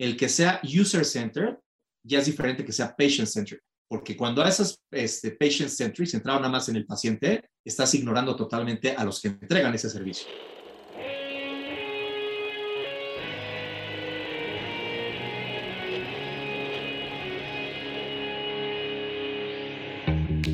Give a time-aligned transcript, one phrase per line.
[0.00, 1.56] el que sea user-centered
[2.02, 6.76] ya es diferente que sea patient-centered, porque cuando haces este, patient-centered, centrado nada más en
[6.76, 10.26] el paciente, estás ignorando totalmente a los que entregan ese servicio.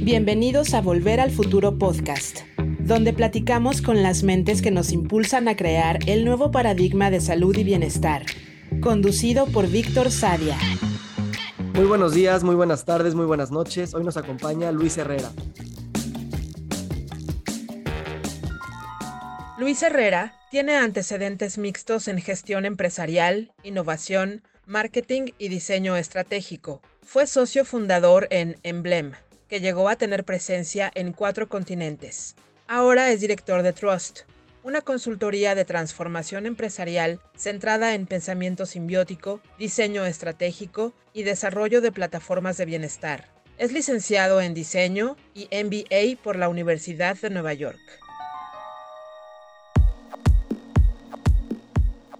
[0.02, 2.40] Bienvenidos a Volver al Futuro Podcast,
[2.80, 7.56] donde platicamos con las mentes que nos impulsan a crear el nuevo paradigma de salud
[7.56, 8.24] y bienestar,
[8.80, 10.56] conducido por Víctor Sadia.
[11.74, 13.94] Muy buenos días, muy buenas tardes, muy buenas noches.
[13.94, 15.30] Hoy nos acompaña Luis Herrera.
[19.58, 26.80] Luis Herrera tiene antecedentes mixtos en gestión empresarial, innovación, marketing y diseño estratégico.
[27.02, 29.12] Fue socio fundador en Emblem,
[29.48, 32.36] que llegó a tener presencia en cuatro continentes.
[32.68, 34.20] Ahora es director de Trust,
[34.66, 42.56] una consultoría de transformación empresarial centrada en pensamiento simbiótico, diseño estratégico y desarrollo de plataformas
[42.56, 43.30] de bienestar.
[43.58, 47.78] Es licenciado en diseño y MBA por la Universidad de Nueva York.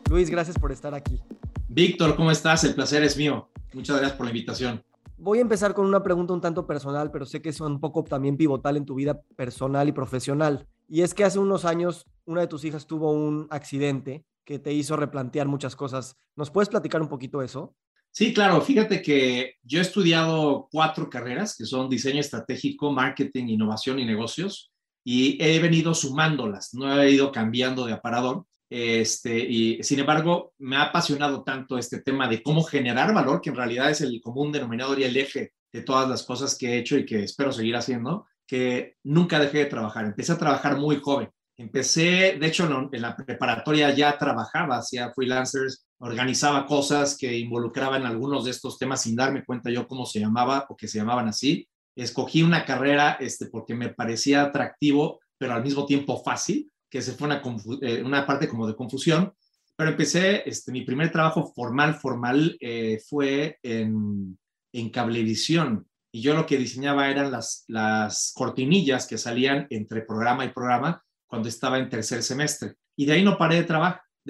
[0.09, 1.21] Luis, gracias por estar aquí.
[1.67, 2.63] Víctor, ¿cómo estás?
[2.63, 3.51] El placer es mío.
[3.75, 4.85] Muchas gracias por la invitación.
[5.19, 8.05] Voy a empezar con una pregunta un tanto personal, pero sé que es un poco
[8.05, 10.69] también pivotal en tu vida personal y profesional.
[10.89, 14.73] Y es que hace unos años una de tus hijas tuvo un accidente que te
[14.73, 16.17] hizo replantear muchas cosas.
[16.37, 17.75] ¿Nos puedes platicar un poquito eso?
[18.11, 18.61] Sí, claro.
[18.61, 24.73] Fíjate que yo he estudiado cuatro carreras, que son diseño estratégico, marketing, innovación y negocios,
[25.05, 28.45] y he venido sumándolas, no he ido cambiando de aparador.
[28.69, 33.51] Este, y sin embargo, me ha apasionado tanto este tema de cómo generar valor, que
[33.51, 36.79] en realidad es el común denominador y el eje de todas las cosas que he
[36.79, 40.07] hecho y que espero seguir haciendo, que nunca dejé de trabajar.
[40.07, 41.29] Empecé a trabajar muy joven.
[41.59, 48.45] Empecé, de hecho, en la preparatoria ya trabajaba, hacía freelancers, organizaba cosas que involucraban algunos
[48.45, 51.67] de estos temas sin darme cuenta yo cómo se llamaba o que se llamaban así.
[51.97, 57.13] Escogí una carrera este, porque me parecía atractivo, pero al mismo tiempo fácil que se
[57.13, 57.43] fue una,
[57.81, 59.33] eh, una parte como de confusión,
[59.77, 64.39] pero empecé, este, mi primer trabajo formal, formal, eh, fue en,
[64.73, 65.87] en cablevisión.
[66.13, 71.03] Y yo lo que diseñaba eran las, las cortinillas que salían entre programa y programa
[71.27, 72.75] cuando estaba en tercer semestre.
[72.97, 73.65] Y de ahí no paré de,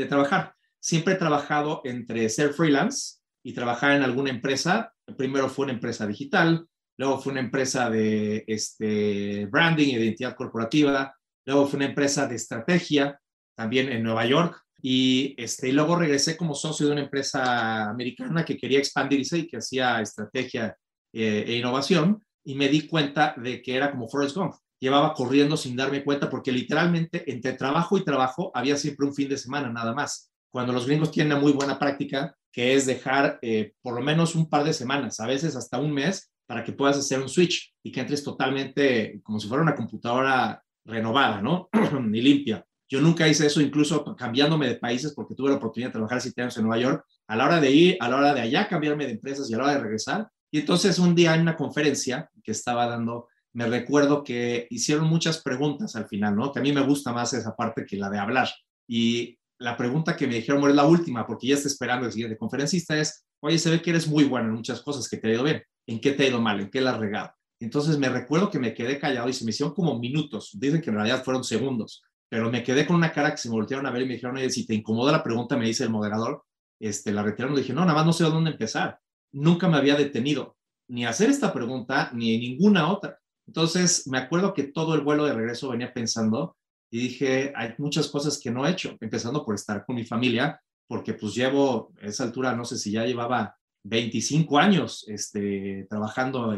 [0.07, 0.55] trabajar.
[0.81, 4.93] Siempre he trabajado entre ser freelance y trabajar en alguna empresa.
[5.17, 11.15] Primero fue una empresa digital, luego fue una empresa de este, branding, identidad corporativa,
[11.45, 13.21] luego fue una empresa de estrategia
[13.55, 18.45] también en Nueva York y, este, y luego regresé como socio de una empresa americana
[18.45, 20.77] que quería expandirse y que hacía estrategia
[21.13, 24.55] eh, e innovación y me di cuenta de que era como Forrest Gump.
[24.79, 29.29] Llevaba corriendo sin darme cuenta porque literalmente entre trabajo y trabajo había siempre un fin
[29.29, 30.31] de semana nada más.
[30.51, 34.35] Cuando los gringos tienen una muy buena práctica que es dejar eh, por lo menos
[34.35, 37.75] un par de semanas, a veces hasta un mes, para que puedas hacer un switch
[37.83, 41.69] y que entres totalmente como si fuera una computadora renovada, ¿no?
[42.01, 42.65] Ni limpia.
[42.89, 46.43] Yo nunca hice eso, incluso cambiándome de países, porque tuve la oportunidad de trabajar siete
[46.43, 49.07] años en Nueva York, a la hora de ir, a la hora de allá cambiarme
[49.07, 50.29] de empresas y a la hora de regresar.
[50.53, 55.43] Y entonces un día en una conferencia que estaba dando, me recuerdo que hicieron muchas
[55.43, 56.53] preguntas al final, ¿no?
[56.53, 58.51] Que a mí me gusta más esa parte que la de hablar.
[58.87, 62.37] Y la pregunta que me dijeron, es la última, porque ya está esperando el siguiente
[62.37, 65.33] conferencista, es, oye, se ve que eres muy bueno en muchas cosas, que te ha
[65.33, 65.63] ido bien.
[65.87, 66.61] ¿En qué te ha ido mal?
[66.61, 67.31] ¿En qué la has regado?
[67.59, 70.51] Entonces me recuerdo que me quedé callado y se me hicieron como minutos.
[70.53, 73.55] Dicen que en realidad fueron segundos, pero me quedé con una cara que se me
[73.55, 75.91] voltearon a ver y me dijeron, oye, si te incomoda la pregunta, me dice el
[75.91, 76.45] moderador,
[76.79, 77.57] este, la retiraron.
[77.57, 78.99] Le dije, no, nada más no sé dónde empezar.
[79.33, 83.19] Nunca me había detenido ni hacer esta pregunta ni ninguna otra.
[83.47, 86.57] Entonces me acuerdo que todo el vuelo de regreso venía pensando
[86.91, 90.61] y dije, hay muchas cosas que no he hecho, empezando por estar con mi familia,
[90.89, 96.53] porque pues llevo a esa altura, no sé si ya llevaba 25 años este, trabajando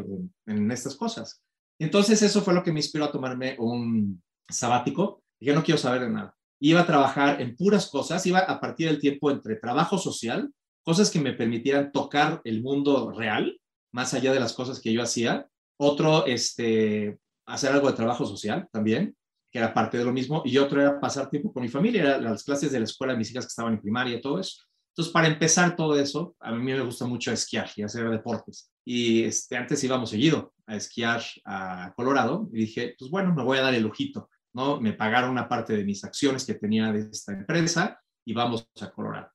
[0.46, 1.42] en, estas cosas.
[1.78, 5.22] Entonces eso fue lo que me inspiró a tomarme un sabático.
[5.40, 6.34] Dije, no quiero saber de nada.
[6.60, 11.10] Iba a trabajar en puras cosas, iba a partir del tiempo entre trabajo social, cosas
[11.10, 13.60] que me permitieran tocar el mundo real,
[13.92, 15.48] más allá de las cosas que yo hacía.
[15.78, 19.16] Otro, este, hacer algo de trabajo social también,
[19.50, 20.42] que era parte de lo mismo.
[20.44, 23.18] Y otro era pasar tiempo con mi familia, era las clases de la escuela de
[23.18, 24.64] mis hijas que estaban en primaria todo eso.
[24.98, 28.72] Entonces, para empezar todo eso, a mí me gusta mucho esquiar y hacer deportes.
[28.84, 33.58] Y este, antes íbamos seguido a esquiar a Colorado y dije, pues bueno, me voy
[33.58, 34.80] a dar el lujito, ¿no?
[34.80, 38.90] Me pagaron una parte de mis acciones que tenía de esta empresa y vamos a
[38.90, 39.30] Colorado.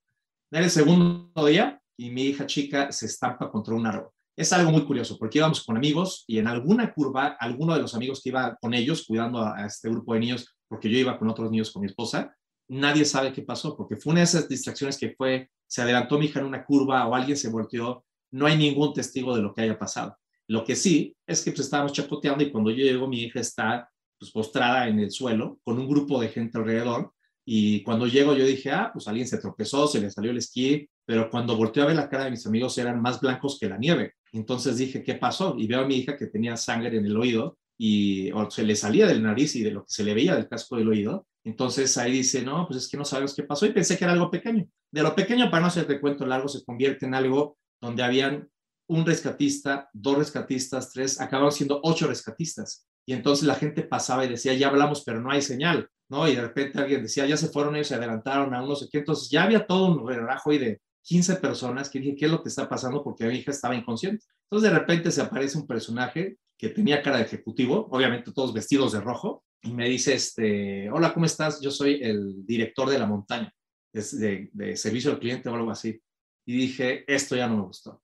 [0.51, 4.11] Era el segundo día y mi hija chica se estampa contra un árbol.
[4.35, 7.93] Es algo muy curioso porque íbamos con amigos y en alguna curva, alguno de los
[7.93, 11.29] amigos que iba con ellos cuidando a este grupo de niños, porque yo iba con
[11.29, 12.35] otros niños con mi esposa,
[12.67, 16.25] nadie sabe qué pasó porque fue una de esas distracciones que fue se adelantó mi
[16.25, 19.61] hija en una curva o alguien se volteó, no hay ningún testigo de lo que
[19.61, 20.17] haya pasado.
[20.47, 23.89] Lo que sí es que pues, estábamos chapoteando y cuando yo llego mi hija está
[24.19, 27.13] pues, postrada en el suelo con un grupo de gente alrededor
[27.45, 30.87] y cuando llego yo dije, ah, pues alguien se tropezó, se le salió el esquí,
[31.05, 33.77] pero cuando volteé a ver la cara de mis amigos eran más blancos que la
[33.77, 34.13] nieve.
[34.33, 35.55] Entonces dije, ¿qué pasó?
[35.57, 38.75] Y veo a mi hija que tenía sangre en el oído y o se le
[38.75, 41.27] salía del nariz y de lo que se le veía del casco del oído.
[41.43, 44.13] Entonces ahí dice, no, pues es que no sabemos qué pasó y pensé que era
[44.13, 44.67] algo pequeño.
[44.91, 48.49] De lo pequeño, para no hacerte cuento largo, se convierte en algo donde habían
[48.87, 52.87] un rescatista, dos rescatistas, tres, acabaron siendo ocho rescatistas.
[53.05, 56.27] Y entonces la gente pasaba y decía, ya hablamos, pero no hay señal, ¿no?
[56.27, 58.99] Y de repente alguien decía, ya se fueron ellos, se adelantaron a unos sé qué.
[58.99, 62.41] Entonces ya había todo un relajo ahí de 15 personas que dije, ¿qué es lo
[62.41, 63.03] que está pasando?
[63.03, 64.25] Porque mi hija estaba inconsciente.
[64.49, 68.93] Entonces de repente se aparece un personaje que tenía cara de ejecutivo, obviamente todos vestidos
[68.93, 71.61] de rojo, y me dice, este, hola, ¿cómo estás?
[71.61, 73.53] Yo soy el director de la montaña,
[73.93, 76.01] de, de servicio al cliente o algo así.
[76.45, 78.01] Y dije, esto ya no me gustó.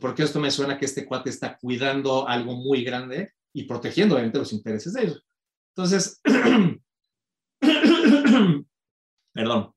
[0.00, 4.38] Porque esto me suena que este cuate está cuidando algo muy grande y protegiendo obviamente
[4.38, 5.26] los intereses de ellos.
[5.74, 6.20] Entonces,
[9.34, 9.74] perdón,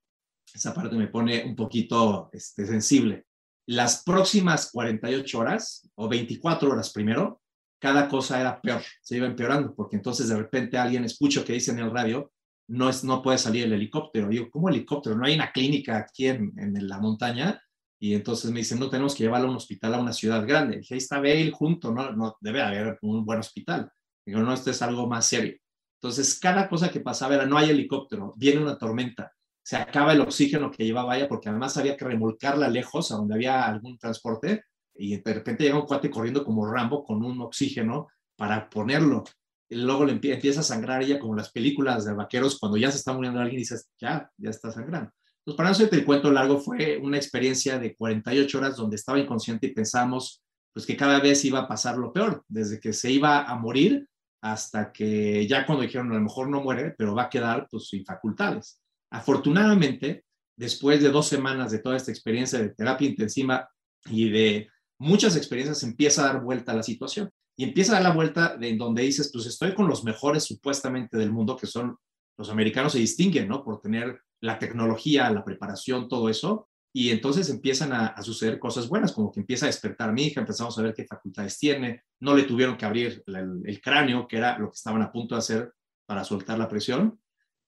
[0.55, 3.25] esa parte me pone un poquito este, sensible.
[3.67, 7.41] Las próximas 48 horas o 24 horas primero,
[7.79, 11.71] cada cosa era peor, se iba empeorando, porque entonces de repente alguien escucho que dice
[11.71, 12.31] en el radio,
[12.67, 14.27] no, es, no puede salir el helicóptero.
[14.27, 15.15] Digo, ¿cómo helicóptero?
[15.15, 17.61] No hay una clínica aquí en, en la montaña
[17.99, 20.77] y entonces me dicen, no tenemos que llevarlo a un hospital a una ciudad grande.
[20.77, 23.91] dije, ahí está Bale junto, no, no debe haber un buen hospital.
[24.25, 25.55] Digo, no, esto es algo más serio.
[25.99, 29.31] Entonces, cada cosa que pasaba era, no hay helicóptero, viene una tormenta,
[29.65, 33.33] se acaba el oxígeno que llevaba allá, porque además había que remolcarla lejos, a donde
[33.33, 34.63] había algún transporte,
[34.93, 39.23] y de repente llega un cuate corriendo como Rambo con un oxígeno para ponerlo.
[39.67, 42.97] Y luego le empieza a sangrar ella como las películas de vaqueros, cuando ya se
[42.97, 45.11] está muriendo alguien y dices, ya, ya está sangrando.
[45.43, 49.17] Pues para no hacerte el cuento largo, fue una experiencia de 48 horas donde estaba
[49.17, 53.09] inconsciente y pensamos pues que cada vez iba a pasar lo peor, desde que se
[53.09, 54.07] iba a morir
[54.41, 57.87] hasta que ya cuando dijeron a lo mejor no muere, pero va a quedar pues
[57.87, 58.79] sin facultades.
[59.15, 60.25] Afortunadamente,
[60.57, 63.69] después de dos semanas de toda esta experiencia de terapia intensiva
[64.09, 64.67] y de
[64.99, 67.31] muchas experiencias, empieza a dar vuelta a la situación.
[67.57, 70.43] Y empieza a dar la vuelta de en donde dices, pues estoy con los mejores
[70.43, 71.95] supuestamente del mundo, que son
[72.37, 73.63] los americanos se distinguen, ¿no?
[73.63, 76.67] Por tener la tecnología, la preparación, todo eso.
[76.93, 80.77] Y entonces empiezan a, suceder cosas buenas, como que empieza a despertar mi hija, empezamos
[80.77, 84.69] a ver qué facultades tiene, no le tuvieron que abrir el, cráneo, que era lo
[84.69, 85.73] que estaban a punto de hacer
[86.05, 87.17] para soltar la presión.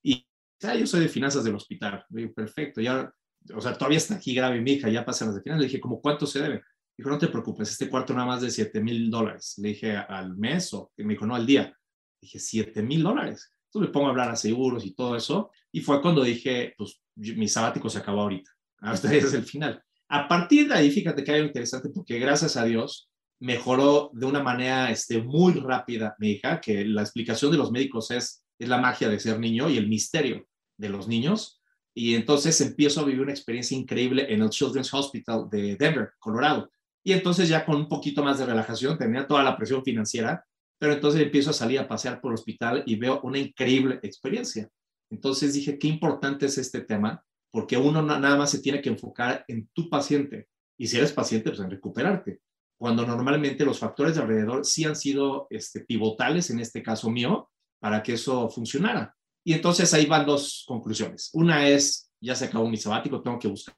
[0.03, 0.27] Y
[0.59, 2.05] ya, yo soy de finanzas del hospital.
[2.09, 3.11] digo, perfecto, ya,
[3.53, 5.61] o sea, todavía está aquí grave mi hija, ya pasan las de finanzas.
[5.61, 6.63] Le dije, ¿cómo cuánto se debe?
[6.97, 9.55] Dijo, no te preocupes, este cuarto nada más de 7 mil dólares.
[9.57, 10.73] Le dije, ¿al mes?
[10.73, 11.75] O me dijo, no, al día.
[12.19, 13.51] dije, 7 mil dólares.
[13.65, 15.51] Entonces me pongo a hablar a seguros y todo eso.
[15.71, 18.49] Y fue cuando dije, pues mi sabático se acabó ahorita.
[18.79, 19.83] Hasta es el final.
[20.09, 23.09] A partir de ahí, fíjate que hay algo interesante porque gracias a Dios
[23.39, 28.09] mejoró de una manera este, muy rápida mi hija, que la explicación de los médicos
[28.11, 31.61] es, es la magia de ser niño y el misterio de los niños.
[31.93, 36.69] Y entonces empiezo a vivir una experiencia increíble en el Children's Hospital de Denver, Colorado.
[37.03, 40.45] Y entonces ya con un poquito más de relajación, tenía toda la presión financiera,
[40.79, 44.69] pero entonces empiezo a salir a pasear por el hospital y veo una increíble experiencia.
[45.09, 49.45] Entonces dije, qué importante es este tema, porque uno nada más se tiene que enfocar
[49.47, 50.47] en tu paciente.
[50.77, 52.41] Y si eres paciente, pues en recuperarte.
[52.77, 57.49] Cuando normalmente los factores de alrededor sí han sido este, pivotales, en este caso mío,
[57.79, 59.15] para que eso funcionara.
[59.43, 61.29] Y entonces ahí van dos conclusiones.
[61.33, 63.75] Una es, ya se acabó mi sabático, tengo que buscar.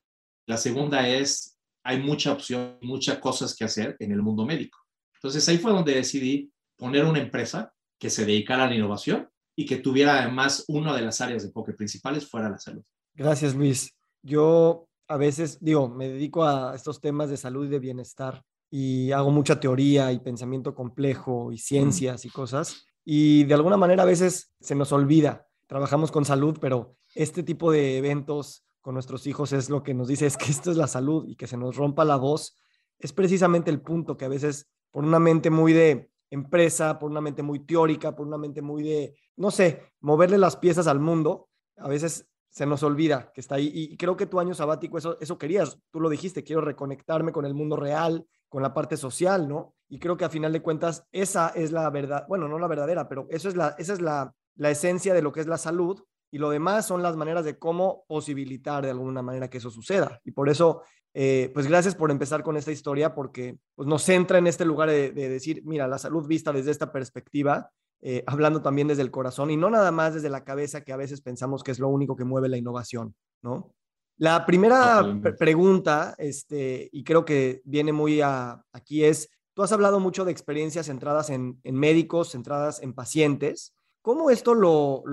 [0.47, 4.79] La segunda es, hay mucha opción, muchas cosas que hacer en el mundo médico.
[5.15, 9.65] Entonces ahí fue donde decidí poner una empresa que se dedicara a la innovación y
[9.65, 12.83] que tuviera además una de las áreas de enfoque principales fuera la salud.
[13.13, 13.93] Gracias, Luis.
[14.23, 19.11] Yo a veces, digo, me dedico a estos temas de salud y de bienestar y
[19.11, 22.85] hago mucha teoría y pensamiento complejo y ciencias y cosas.
[23.11, 25.47] Y de alguna manera a veces se nos olvida.
[25.65, 30.09] Trabajamos con salud, pero este tipo de eventos con nuestros hijos es lo que nos
[30.09, 32.55] dice es que esto es la salud y que se nos rompa la voz.
[32.99, 37.19] Es precisamente el punto que a veces por una mente muy de empresa, por una
[37.19, 41.49] mente muy teórica, por una mente muy de, no sé, moverle las piezas al mundo,
[41.77, 43.71] a veces se nos olvida que está ahí.
[43.73, 47.47] Y creo que tu año sabático, eso, eso querías, tú lo dijiste, quiero reconectarme con
[47.47, 49.73] el mundo real, con la parte social, ¿no?
[49.89, 53.09] Y creo que a final de cuentas, esa es la verdad, bueno, no la verdadera,
[53.09, 56.01] pero eso es la, esa es la, la esencia de lo que es la salud
[56.31, 60.21] y lo demás son las maneras de cómo posibilitar de alguna manera que eso suceda.
[60.23, 64.37] Y por eso eh, pues gracias por empezar con esta historia porque pues, nos centra
[64.37, 68.87] en este lugar de, decir, mira, la salud vista desde esta perspectiva, eh, hablando también
[68.87, 71.71] desde el corazón y no nada más desde la cabeza que a veces pensamos que
[71.71, 73.73] es lo único que mueve la innovación, ¿no?
[74.17, 75.01] La primera
[75.39, 80.31] pregunta, este, y creo que viene muy a, aquí, es, tú has hablado mucho de
[80.31, 83.75] experiencias centradas en, médicos, centradas en pacientes.
[84.01, 85.03] ¿Cómo esto lo,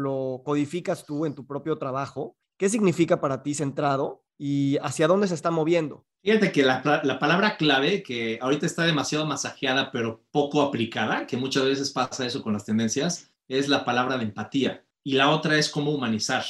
[0.45, 2.37] codificas tú en tu propio trabajo?
[2.57, 6.07] ¿Qué significa para ti centrado y hacia dónde se está moviendo?
[6.23, 11.37] Fíjate que la, la, palabra clave, que ahorita está demasiado masajeada, pero poco aplicada, que
[11.37, 14.85] muchas veces pasa eso con las tendencias, es la palabra de empatía.
[15.03, 16.45] Y la otra es cómo humanizar,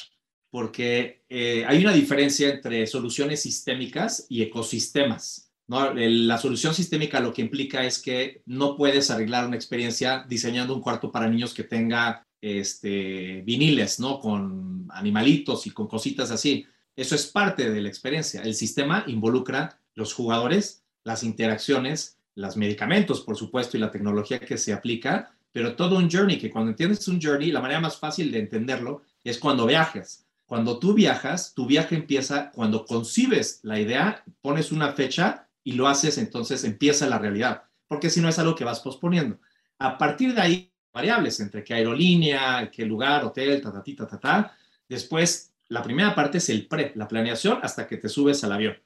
[0.50, 5.45] porque eh, hay una diferencia entre soluciones sistémicas y ecosistemas.
[5.68, 10.80] La solución sistémica lo que implica es que no puedes arreglar una experiencia diseñando un
[10.80, 14.20] cuarto para niños que tenga este, viniles, ¿no?
[14.20, 16.66] Con animalitos y con cositas así.
[16.94, 18.42] Eso es parte de la experiencia.
[18.42, 24.58] El sistema involucra los jugadores, las interacciones, los medicamentos, por supuesto, y la tecnología que
[24.58, 28.30] se aplica, pero todo un journey, que cuando entiendes un journey, la manera más fácil
[28.30, 30.26] de entenderlo es cuando viajas.
[30.44, 35.88] Cuando tú viajas, tu viaje empieza cuando concibes la idea, pones una fecha y lo
[35.88, 39.40] haces, entonces empieza la realidad, porque si no es algo que vas posponiendo.
[39.80, 44.20] A partir de ahí, variables entre qué aerolínea, qué lugar, hotel, ta, ta, ta, ta,
[44.20, 44.56] ta.
[44.88, 48.76] Después, la primera parte es el pre, la planeación, hasta que te subes al avión.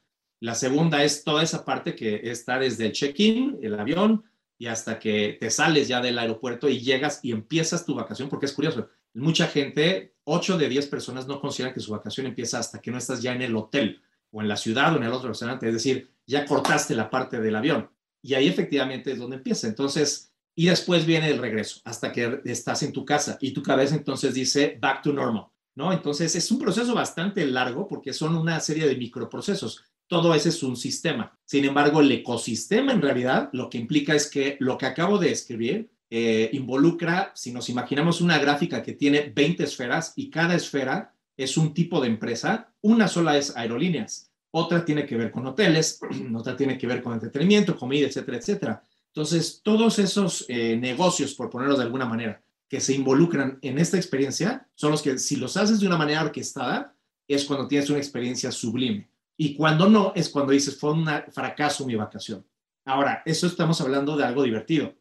[0.41, 4.25] La segunda es toda esa parte que está desde el check-in, el avión,
[4.57, 8.47] y hasta que te sales ya del aeropuerto y llegas y empiezas tu vacación, porque
[8.47, 12.81] es curioso, mucha gente, 8 de 10 personas no consideran que su vacación empieza hasta
[12.81, 15.29] que no estás ya en el hotel o en la ciudad o en el otro
[15.29, 17.91] restaurante, es decir, ya cortaste la parte del avión.
[18.23, 19.67] Y ahí efectivamente es donde empieza.
[19.67, 23.95] Entonces, y después viene el regreso hasta que estás en tu casa y tu cabeza
[23.95, 25.93] entonces dice back to normal, ¿no?
[25.93, 29.85] Entonces es un proceso bastante largo porque son una serie de microprocesos.
[30.07, 31.39] Todo ese es un sistema.
[31.45, 35.31] Sin embargo, el ecosistema en realidad lo que implica es que lo que acabo de
[35.31, 41.15] escribir eh, involucra, si nos imaginamos una gráfica que tiene 20 esferas y cada esfera
[41.43, 46.01] es un tipo de empresa, una sola es aerolíneas, otra tiene que ver con hoteles,
[46.35, 48.83] otra tiene que ver con entretenimiento, comida, etcétera, etcétera.
[49.07, 53.97] Entonces, todos esos eh, negocios, por ponerlos de alguna manera, que se involucran en esta
[53.97, 56.95] experiencia, son los que si los haces de una manera orquestada,
[57.27, 59.11] es cuando tienes una experiencia sublime.
[59.37, 62.45] Y cuando no, es cuando dices, fue un fracaso mi vacación.
[62.85, 64.95] Ahora, eso estamos hablando de algo divertido,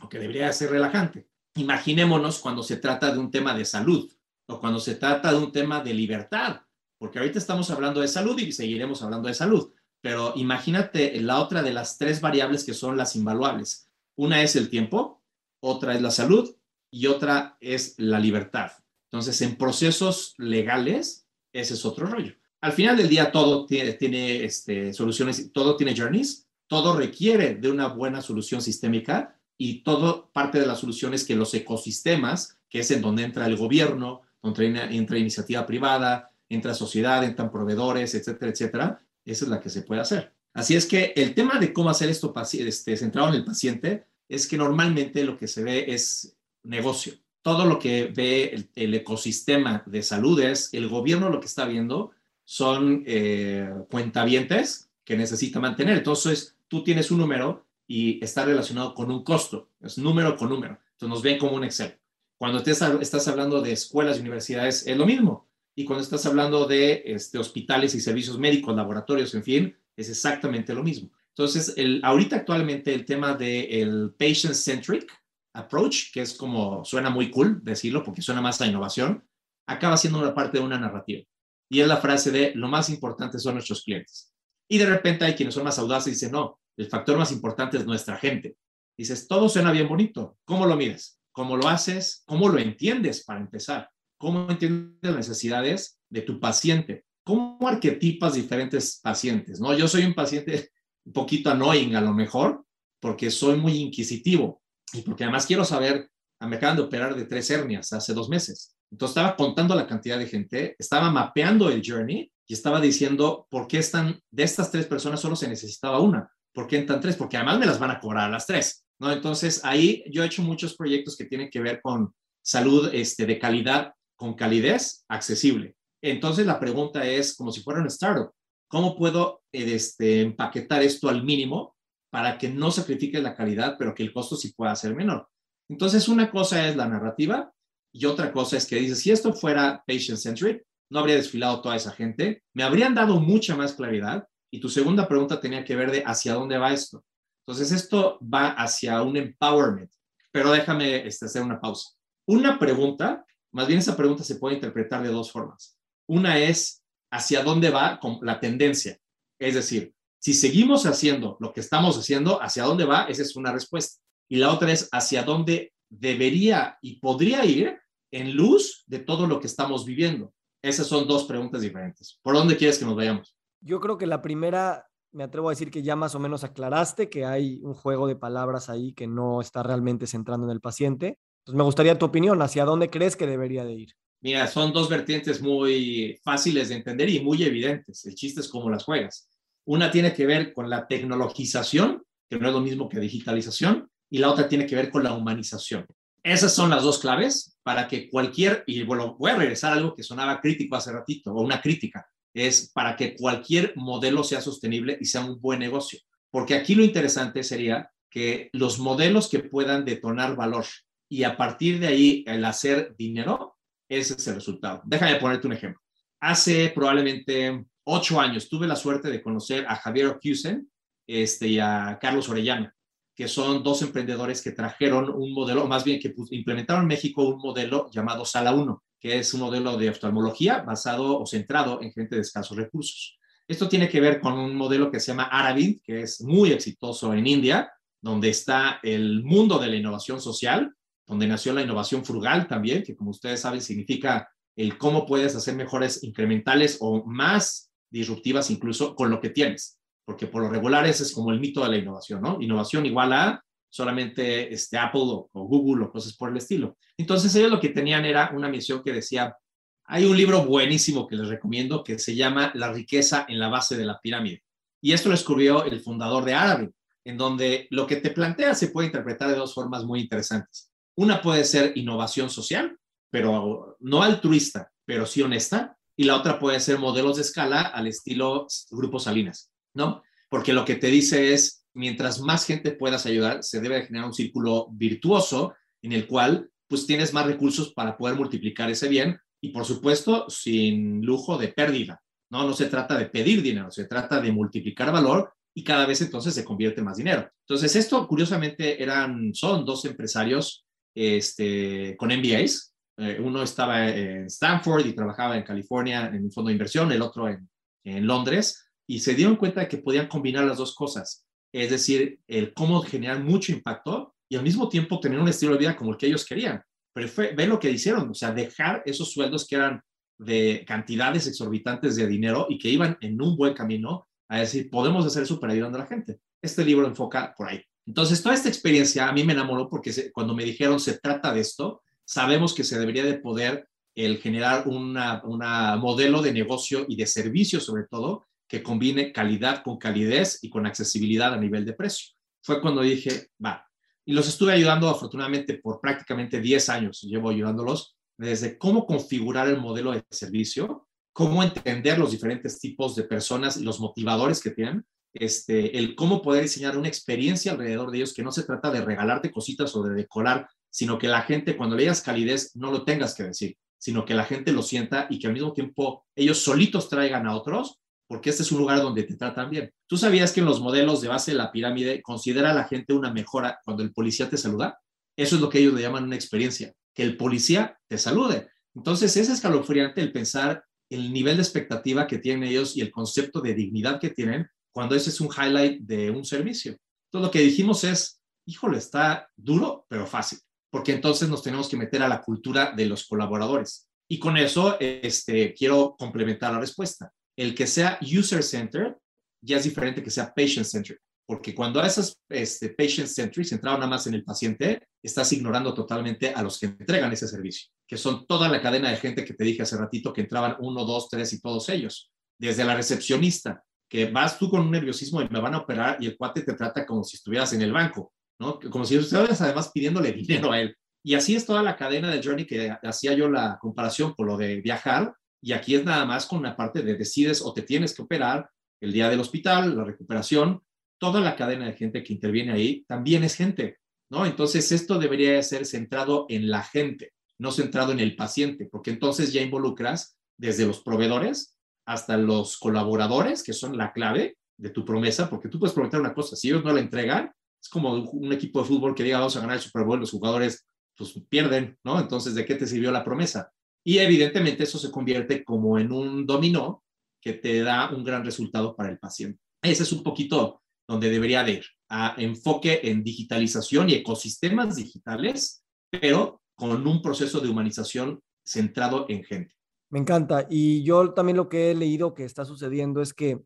[0.00, 1.26] o que debería ser relajante.
[1.54, 4.08] Imaginémonos cuando se trata de un tema de salud,
[4.48, 6.62] o cuando se trata de un tema de libertad,
[6.98, 9.72] porque ahorita estamos hablando de salud y seguiremos hablando de salud.
[10.00, 13.88] Pero imagínate la otra de las tres variables que son las invaluables.
[14.16, 15.22] Una es el tiempo,
[15.60, 16.54] otra es la salud
[16.90, 18.72] y otra es la libertad.
[19.10, 22.34] Entonces, en procesos legales, ese es otro rollo.
[22.60, 27.88] Al final del día, todo tiene, este, soluciones, todo tiene journeys, todo requiere de una
[27.88, 32.90] buena solución sistémica y todo parte de la solución es que los ecosistemas, que es
[32.90, 39.44] en donde entra el gobierno, entra iniciativa privada, entra sociedad, entran proveedores, etcétera, etcétera, esa
[39.44, 40.32] es la que se puede hacer.
[40.54, 44.46] Así es que el tema de cómo hacer esto este, centrado en el paciente es
[44.46, 47.14] que normalmente lo que se ve es negocio.
[47.42, 52.10] Todo lo que ve el, ecosistema de salud es el gobierno lo que está viendo
[52.44, 55.98] son eh, cuentavientes que necesita mantener.
[55.98, 59.70] Entonces, tú tienes un número y está relacionado con un costo.
[59.80, 60.78] Es número con número.
[60.92, 61.98] Entonces, nos ven como un Excel.
[62.38, 65.48] Cuando te estás hablando de escuelas y universidades, es lo mismo.
[65.74, 70.72] Y cuando estás hablando de este, hospitales y servicios médicos, laboratorios, en fin, es exactamente
[70.72, 71.10] lo mismo.
[71.30, 75.10] Entonces, el, ahorita actualmente el tema del patient-centric
[75.54, 79.24] approach, que es como suena muy cool decirlo porque suena más a innovación,
[79.66, 81.24] acaba siendo una parte de una narrativa.
[81.70, 84.32] Y es la frase de lo más importante son nuestros clientes.
[84.68, 87.76] Y de repente hay quienes son más audaces y dicen, no, el factor más importante
[87.76, 88.56] es nuestra gente.
[88.96, 90.38] Dices, todo suena bien bonito.
[90.44, 91.17] ¿Cómo lo mides?
[91.38, 92.24] ¿Cómo lo haces?
[92.26, 93.88] ¿Cómo lo entiendes para empezar?
[94.18, 99.74] cómo entiendes las necesidades de tu paciente, cómo arquetipas diferentes pacientes, ¿no?
[99.74, 100.70] Yo soy un paciente
[101.06, 102.64] un poquito annoying a lo mejor,
[103.00, 104.60] porque soy muy inquisitivo
[104.92, 108.74] y porque además quiero saber, me acaban de operar de tres hernias hace dos meses.
[108.90, 113.68] Entonces estaba contando la cantidad de gente, estaba mapeando el journey y estaba diciendo por
[113.68, 116.30] qué están, de estas tres personas solo se necesitaba una.
[116.52, 117.16] ¿Por qué entran tres?
[117.16, 119.12] Porque además me las van a cobrar las tres, ¿no?
[119.12, 123.38] Entonces ahí yo he hecho muchos proyectos que tienen que ver con salud este, de
[123.38, 125.76] calidad con calidez accesible.
[126.02, 128.32] Entonces la pregunta es, como si fuera un startup,
[128.68, 131.76] ¿cómo puedo este, empaquetar esto al mínimo
[132.10, 135.28] para que no sacrifique la calidad, pero que el costo sí pueda ser menor?
[135.70, 137.52] Entonces una cosa es la narrativa
[137.92, 141.92] y otra cosa es que dices, si esto fuera patient-centric, no habría desfilado toda esa
[141.92, 146.02] gente, me habrían dado mucha más claridad y tu segunda pregunta tenía que ver de
[146.04, 147.04] hacia dónde va esto.
[147.48, 149.90] Entonces esto va hacia un empowerment,
[150.30, 151.90] pero déjame este, hacer una pausa.
[152.26, 155.78] Una pregunta más bien esa pregunta se puede interpretar de dos formas.
[156.06, 158.98] Una es, hacia dónde va con la tendencia.
[159.38, 163.52] Es decir, si seguimos haciendo lo que estamos haciendo, hacia dónde va, esa es una
[163.52, 164.00] respuesta.
[164.28, 167.78] Y la otra es hacia dónde debería y podría ir
[168.10, 170.34] en luz de todo lo que estamos viviendo.
[170.62, 172.18] Esas son dos preguntas diferentes.
[172.22, 173.36] ¿Por dónde quieres que nos vayamos?
[173.60, 174.87] Yo creo que la primera,
[175.18, 178.14] me atrevo a decir que ya más o menos aclaraste que hay un juego de
[178.14, 181.18] palabras ahí que no está realmente centrando en el paciente.
[181.40, 183.94] Entonces me gustaría tu opinión, ¿hacia dónde crees que debería de ir?
[184.20, 188.06] Mira, son dos vertientes muy fáciles de entender y muy evidentes.
[188.06, 189.28] El chiste es cómo las juegas.
[189.64, 194.18] Una tiene que ver con la tecnologización, que no es lo mismo que digitalización, y
[194.18, 195.84] la otra tiene que ver con la humanización.
[196.22, 199.96] Esas son las dos claves para que cualquier, y bueno, voy a regresar a algo
[199.96, 202.08] que sonaba crítico hace ratito, o una crítica,
[202.46, 206.00] es para que cualquier modelo sea sostenible y sea un buen negocio.
[206.30, 210.64] Porque aquí lo interesante sería que los modelos que puedan detonar valor
[211.08, 213.56] y a partir de ahí el hacer dinero,
[213.88, 214.82] ese es el resultado.
[214.84, 215.80] Déjame ponerte un ejemplo.
[216.20, 220.70] Hace probablemente ocho años tuve la suerte de conocer a Javier Ocusen
[221.06, 222.74] este, y a Carlos Orellana,
[223.14, 227.38] que son dos emprendedores que trajeron un modelo, más bien que implementaron en México un
[227.38, 232.16] modelo llamado Sala 1, que es un modelo de oftalmología basado o centrado en gente
[232.16, 233.18] de escasos recursos.
[233.46, 237.14] Esto tiene que ver con un modelo que se llama Aravind, que es muy exitoso
[237.14, 240.74] en India, donde está el mundo de la innovación social,
[241.06, 245.54] donde nació la innovación frugal también, que como ustedes saben significa el cómo puedes hacer
[245.54, 251.04] mejores incrementales o más disruptivas incluso con lo que tienes, porque por lo regular ese
[251.04, 252.38] es como el mito de la innovación, ¿no?
[252.40, 256.76] Innovación igual a solamente este Apple o, o Google o cosas por el estilo.
[256.96, 259.36] Entonces ellos lo que tenían era una misión que decía,
[259.84, 263.76] hay un libro buenísimo que les recomiendo que se llama La riqueza en la base
[263.76, 264.42] de la pirámide.
[264.82, 266.70] Y esto lo escribió el fundador de Árabe,
[267.04, 270.70] en donde lo que te plantea se puede interpretar de dos formas muy interesantes.
[270.94, 272.76] Una puede ser innovación social,
[273.10, 277.86] pero no altruista, pero sí honesta, y la otra puede ser modelos de escala al
[277.86, 280.02] estilo Grupo Salinas, ¿no?
[280.28, 284.14] Porque lo que te dice es, mientras más gente puedas ayudar, se debe generar un
[284.14, 289.50] círculo virtuoso en el cual pues tienes más recursos para poder multiplicar ese bien y
[289.50, 292.00] por supuesto sin lujo de pérdida,
[292.30, 292.46] ¿no?
[292.46, 296.34] No se trata de pedir dinero, se trata de multiplicar valor y cada vez entonces
[296.34, 297.28] se convierte más dinero.
[297.46, 302.74] Entonces esto curiosamente eran, son dos empresarios este, con MBAs.
[302.98, 307.02] Eh, uno estaba en Stanford y trabajaba en California en un fondo de inversión, el
[307.02, 307.48] otro en,
[307.84, 312.20] en Londres, y se dieron cuenta de que podían combinar las dos cosas, es decir,
[312.26, 315.92] el cómo generar mucho impacto y al mismo tiempo tener un estilo de vida como
[315.92, 316.62] el que ellos querían.
[316.92, 319.80] Pero fue, ve lo que hicieron, o sea, dejar esos sueldos que eran
[320.18, 325.06] de cantidades exorbitantes de dinero y que iban en un buen camino a decir, podemos
[325.06, 326.18] hacer eso para ayudando a la gente.
[326.42, 327.62] Este libro enfoca por ahí.
[327.86, 331.40] Entonces, toda esta experiencia a mí me enamoró porque cuando me dijeron se trata de
[331.40, 336.96] esto, sabemos que se debería de poder el generar un una modelo de negocio y
[336.96, 341.74] de servicio sobre todo que combine calidad con calidez y con accesibilidad a nivel de
[341.74, 342.14] precio.
[342.42, 343.66] Fue cuando dije, va.
[344.04, 347.02] Y los estuve ayudando afortunadamente por prácticamente 10 años.
[347.02, 353.04] Llevo ayudándolos desde cómo configurar el modelo de servicio, cómo entender los diferentes tipos de
[353.04, 357.98] personas y los motivadores que tienen, este, el cómo poder diseñar una experiencia alrededor de
[357.98, 361.56] ellos que no se trata de regalarte cositas o de decorar, sino que la gente
[361.56, 365.06] cuando le digas calidez no lo tengas que decir, sino que la gente lo sienta
[365.10, 368.80] y que al mismo tiempo ellos solitos traigan a otros, porque este es un lugar
[368.80, 369.70] donde te tratan bien.
[369.86, 372.94] ¿Tú sabías que en los modelos de base de la pirámide considera a la gente
[372.94, 374.80] una mejora cuando el policía te saluda?
[375.16, 378.48] Eso es lo que ellos le llaman una experiencia, que el policía te salude.
[378.74, 383.40] Entonces es escalofriante el pensar el nivel de expectativa que tienen ellos y el concepto
[383.40, 386.76] de dignidad que tienen cuando ese es un highlight de un servicio.
[387.06, 390.38] Entonces lo que dijimos es, híjole, está duro, pero fácil,
[390.70, 393.88] porque entonces nos tenemos que meter a la cultura de los colaboradores.
[394.08, 397.12] Y con eso este, quiero complementar la respuesta.
[397.38, 398.94] El que sea user-centered
[399.40, 404.14] ya es diferente que sea patient-centered, porque cuando haces este, patient-centered, centrado nada más en
[404.14, 408.60] el paciente, estás ignorando totalmente a los que entregan ese servicio, que son toda la
[408.60, 411.68] cadena de gente que te dije hace ratito que entraban uno, dos, tres y todos
[411.68, 415.96] ellos, desde la recepcionista, que vas tú con un nerviosismo y me van a operar
[416.00, 418.58] y el cuate te trata como si estuvieras en el banco, ¿no?
[418.58, 420.76] Como si estuvieras además pidiéndole dinero a él.
[421.04, 424.36] Y así es toda la cadena del journey que hacía yo la comparación por lo
[424.36, 425.14] de viajar.
[425.40, 428.50] Y aquí es nada más con una parte de decides o te tienes que operar
[428.80, 430.62] el día del hospital, la recuperación,
[430.98, 433.78] toda la cadena de gente que interviene ahí también es gente,
[434.10, 434.26] ¿no?
[434.26, 439.32] Entonces esto debería ser centrado en la gente, no centrado en el paciente, porque entonces
[439.32, 445.30] ya involucras desde los proveedores hasta los colaboradores, que son la clave de tu promesa,
[445.30, 448.60] porque tú puedes prometer una cosa, si ellos no la entregan, es como un equipo
[448.60, 451.98] de fútbol que diga vamos a ganar el Super Bowl, los jugadores pues pierden, ¿no?
[452.00, 453.52] Entonces, ¿de qué te sirvió la promesa?
[453.84, 456.82] Y evidentemente eso se convierte como en un dominó
[457.20, 459.40] que te da un gran resultado para el paciente.
[459.62, 465.62] Ese es un poquito donde debería de ir, a enfoque en digitalización y ecosistemas digitales,
[465.90, 469.54] pero con un proceso de humanización centrado en gente.
[469.90, 470.46] Me encanta.
[470.48, 473.40] Y yo también lo que he leído que está sucediendo es que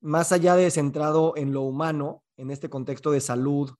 [0.00, 3.70] más allá de centrado en lo humano, en este contexto de salud,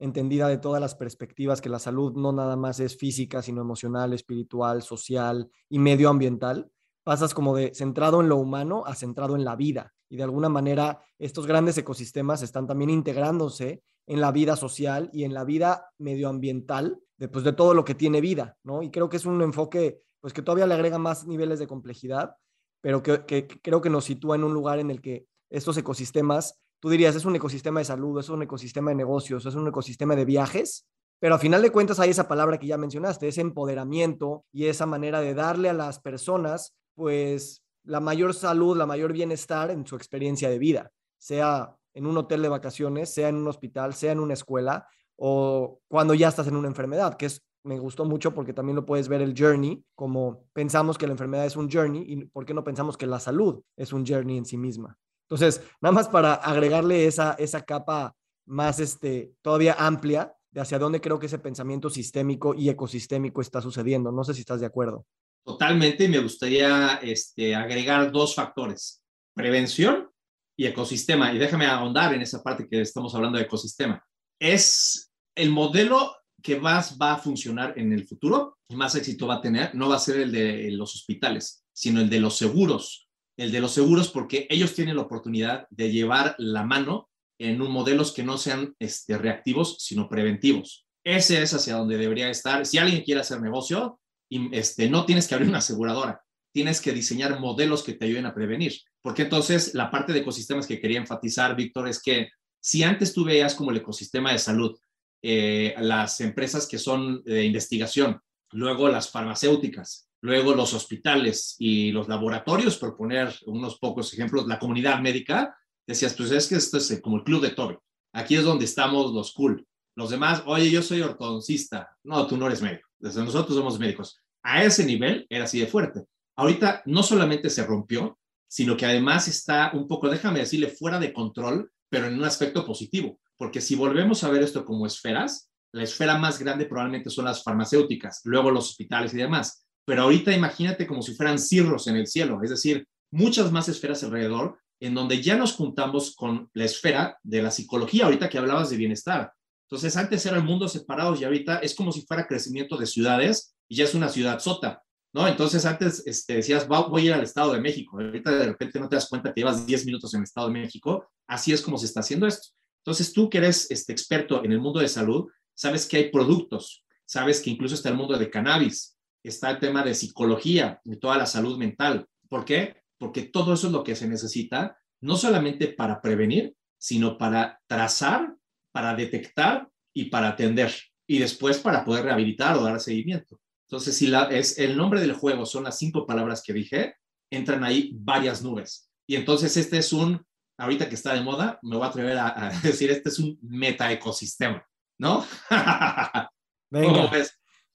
[0.00, 4.12] entendida de todas las perspectivas, que la salud no nada más es física, sino emocional,
[4.12, 6.72] espiritual, social y medioambiental,
[7.04, 9.92] pasas como de centrado en lo humano a centrado en la vida.
[10.08, 15.24] Y de alguna manera estos grandes ecosistemas están también integrándose en la vida social y
[15.24, 18.82] en la vida medioambiental de, pues, de todo lo que tiene vida, ¿no?
[18.82, 22.36] Y creo que es un enfoque pues que todavía le agrega más niveles de complejidad,
[22.80, 26.60] pero que, que creo que nos sitúa en un lugar en el que estos ecosistemas,
[26.80, 30.16] tú dirías, es un ecosistema de salud, es un ecosistema de negocios, es un ecosistema
[30.16, 30.86] de viajes,
[31.18, 34.86] pero a final de cuentas hay esa palabra que ya mencionaste, ese empoderamiento y esa
[34.86, 39.96] manera de darle a las personas pues la mayor salud, la mayor bienestar en su
[39.96, 44.20] experiencia de vida, sea en un hotel de vacaciones, sea en un hospital, sea en
[44.20, 48.52] una escuela o cuando ya estás en una enfermedad, que es me gustó mucho porque
[48.52, 52.24] también lo puedes ver el journey, como pensamos que la enfermedad es un journey y
[52.24, 54.98] por qué no pensamos que la salud es un journey en sí misma.
[55.30, 58.16] Entonces, nada más para agregarle esa, esa capa
[58.46, 63.62] más este, todavía amplia de hacia dónde creo que ese pensamiento sistémico y ecosistémico está
[63.62, 64.10] sucediendo.
[64.10, 65.06] No sé si estás de acuerdo.
[65.44, 70.10] Totalmente, me gustaría este, agregar dos factores, prevención
[70.56, 71.32] y ecosistema.
[71.32, 74.04] Y déjame ahondar en esa parte que estamos hablando de ecosistema.
[74.40, 79.36] Es el modelo que más va a funcionar en el futuro y más éxito va
[79.36, 83.09] a tener, no va a ser el de los hospitales, sino el de los seguros.
[83.40, 87.72] El de los seguros porque ellos tienen la oportunidad de llevar la mano en un
[87.72, 90.86] modelos que no sean este, reactivos, sino preventivos.
[91.02, 92.66] Ese es hacia donde debería estar.
[92.66, 93.98] Si alguien quiere hacer negocio,
[94.28, 96.20] este, no tienes que abrir una aseguradora,
[96.52, 98.74] tienes que diseñar modelos que te ayuden a prevenir.
[99.00, 102.28] Porque entonces la parte de ecosistemas que quería enfatizar, Víctor, es que
[102.60, 104.78] si antes tú veías como el ecosistema de salud,
[105.22, 108.20] eh, las empresas que son de investigación,
[108.52, 114.58] luego las farmacéuticas, luego los hospitales y los laboratorios, por poner unos pocos ejemplos, la
[114.58, 115.56] comunidad médica,
[115.86, 117.76] decías, pues es que esto es como el club de Toby.
[118.12, 119.66] Aquí es donde estamos los cool.
[119.96, 121.96] Los demás, oye, yo soy ortodoncista.
[122.04, 122.88] No, tú no eres médico.
[122.98, 124.20] Desde nosotros somos médicos.
[124.42, 126.04] A ese nivel era así de fuerte.
[126.36, 131.12] Ahorita no solamente se rompió, sino que además está un poco, déjame decirle, fuera de
[131.12, 133.20] control, pero en un aspecto positivo.
[133.36, 137.44] Porque si volvemos a ver esto como esferas, la esfera más grande probablemente son las
[137.44, 139.66] farmacéuticas, luego los hospitales y demás.
[139.90, 144.04] Pero ahorita imagínate como si fueran cirros en el cielo, es decir, muchas más esferas
[144.04, 148.70] alrededor, en donde ya nos juntamos con la esfera de la psicología, ahorita que hablabas
[148.70, 149.32] de bienestar.
[149.68, 153.74] Entonces, antes eran mundos separados y ahorita es como si fuera crecimiento de ciudades y
[153.74, 154.80] ya es una ciudad sota,
[155.12, 155.26] ¿no?
[155.26, 157.98] Entonces, antes este, decías, voy a ir al Estado de México.
[157.98, 160.52] Ahorita de repente no te das cuenta que llevas 10 minutos en el Estado de
[160.52, 161.10] México.
[161.26, 162.50] Así es como se está haciendo esto.
[162.84, 166.84] Entonces, tú que eres este, experto en el mundo de salud, sabes que hay productos,
[167.06, 168.96] sabes que incluso está el mundo de cannabis,
[169.28, 172.06] está el tema de psicología y toda la salud mental.
[172.28, 172.76] ¿Por qué?
[172.98, 178.34] Porque todo eso es lo que se necesita, no solamente para prevenir, sino para trazar
[178.72, 180.72] para detectar y para atender
[181.06, 183.40] y después para poder rehabilitar o dar seguimiento.
[183.68, 186.94] Entonces, si la, es el nombre del juego son las cinco palabras que dije,
[187.30, 188.90] entran ahí varias nubes.
[189.08, 190.24] Y entonces este es un,
[190.58, 194.64] ahorita que está de moda, me voy a atrever a, decir, este es un metaecosistema,
[194.98, 195.24] ¿no?
[196.70, 197.10] Venga,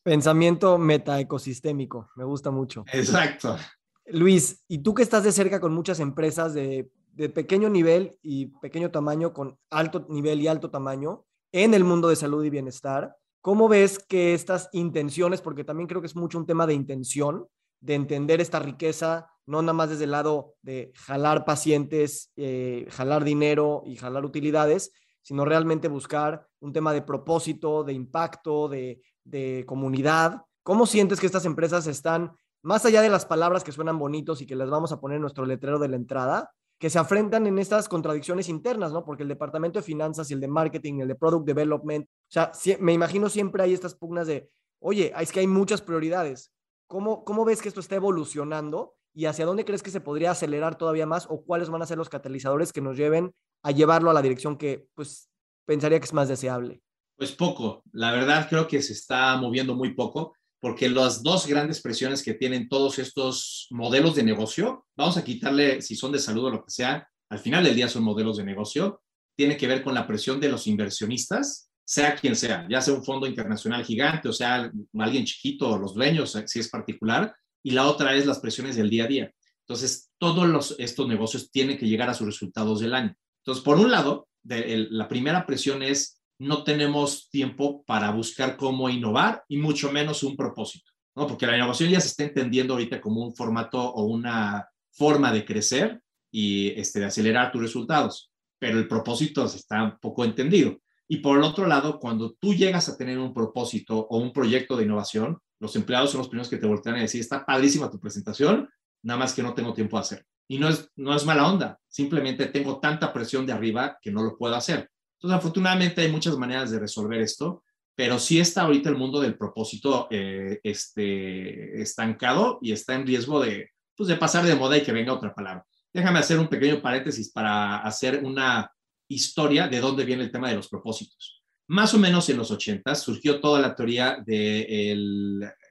[0.06, 2.86] pensamiento metaecosistémico, me gusta mucho.
[2.94, 3.58] Exacto.
[4.06, 8.48] Luis, y tú que estás de cerca con muchas empresas de de pequeño nivel y
[8.48, 13.16] pequeño tamaño con alto nivel y alto tamaño en el mundo de salud y bienestar.
[13.42, 17.48] ¿Cómo ves que estas intenciones, porque también creo que es mucho un tema de intención,
[17.80, 23.24] de entender esta riqueza, no nada más desde el lado de jalar pacientes, eh, jalar
[23.24, 24.92] dinero y jalar utilidades,
[25.26, 30.44] sino realmente buscar un tema de propósito, de impacto, de, de comunidad.
[30.62, 34.46] ¿Cómo sientes que estas empresas están, más allá de las palabras que suenan bonitos y
[34.46, 37.58] que las vamos a poner en nuestro letrero de la entrada, que se enfrentan en
[37.58, 39.04] estas contradicciones internas, ¿no?
[39.04, 42.52] Porque el departamento de finanzas y el de marketing, el de product development, o sea,
[42.80, 46.52] me imagino siempre hay estas pugnas de, oye, es que hay muchas prioridades.
[46.86, 50.78] ¿Cómo, ¿Cómo ves que esto está evolucionando y hacia dónde crees que se podría acelerar
[50.78, 54.14] todavía más o cuáles van a ser los catalizadores que nos lleven a llevarlo a
[54.14, 55.30] la dirección que, pues,
[55.66, 56.82] pensaría que es más deseable?
[57.18, 61.82] Pues poco, la verdad creo que se está moviendo muy poco porque las dos grandes
[61.82, 66.46] presiones que tienen todos estos modelos de negocio, vamos a quitarle si son de salud
[66.46, 69.02] o lo que sea, al final del día son modelos de negocio,
[69.38, 73.04] tiene que ver con la presión de los inversionistas, sea quien sea, ya sea un
[73.04, 77.88] fondo internacional gigante o sea alguien chiquito o los dueños, si es particular, y la
[77.88, 79.34] otra es las presiones del día a día.
[79.62, 83.16] Entonces, todos estos negocios tienen que llegar a sus resultados del año.
[83.40, 89.44] Entonces, por un lado, la primera presión es no tenemos tiempo para buscar cómo innovar
[89.48, 91.26] y mucho menos un propósito, ¿no?
[91.26, 95.44] Porque la innovación ya se está entendiendo ahorita como un formato o una forma de
[95.44, 96.00] crecer
[96.32, 100.78] y este, de acelerar tus resultados, pero el propósito está poco entendido.
[101.08, 104.78] Y por el otro lado, cuando tú llegas a tener un propósito o un proyecto
[104.78, 108.00] de innovación, los empleados son los primeros que te voltean a decir, está padrísima tu
[108.00, 108.70] presentación,
[109.02, 110.26] nada más que no tengo tiempo de hacer.
[110.48, 114.22] Y no es, no es mala onda, simplemente tengo tanta presión de arriba que no
[114.22, 114.92] lo puedo hacer.
[115.18, 117.64] Entonces, afortunadamente hay muchas maneras de resolver esto,
[117.96, 123.40] pero sí está ahorita el mundo del propósito eh, este, estancado y está en riesgo
[123.40, 125.66] de, pues, de pasar de moda y que venga otra palabra.
[125.92, 128.70] Déjame hacer un pequeño paréntesis para hacer una
[129.10, 131.42] historia de dónde viene el tema de los propósitos.
[131.68, 134.96] Más o menos en los 80 surgió toda la teoría de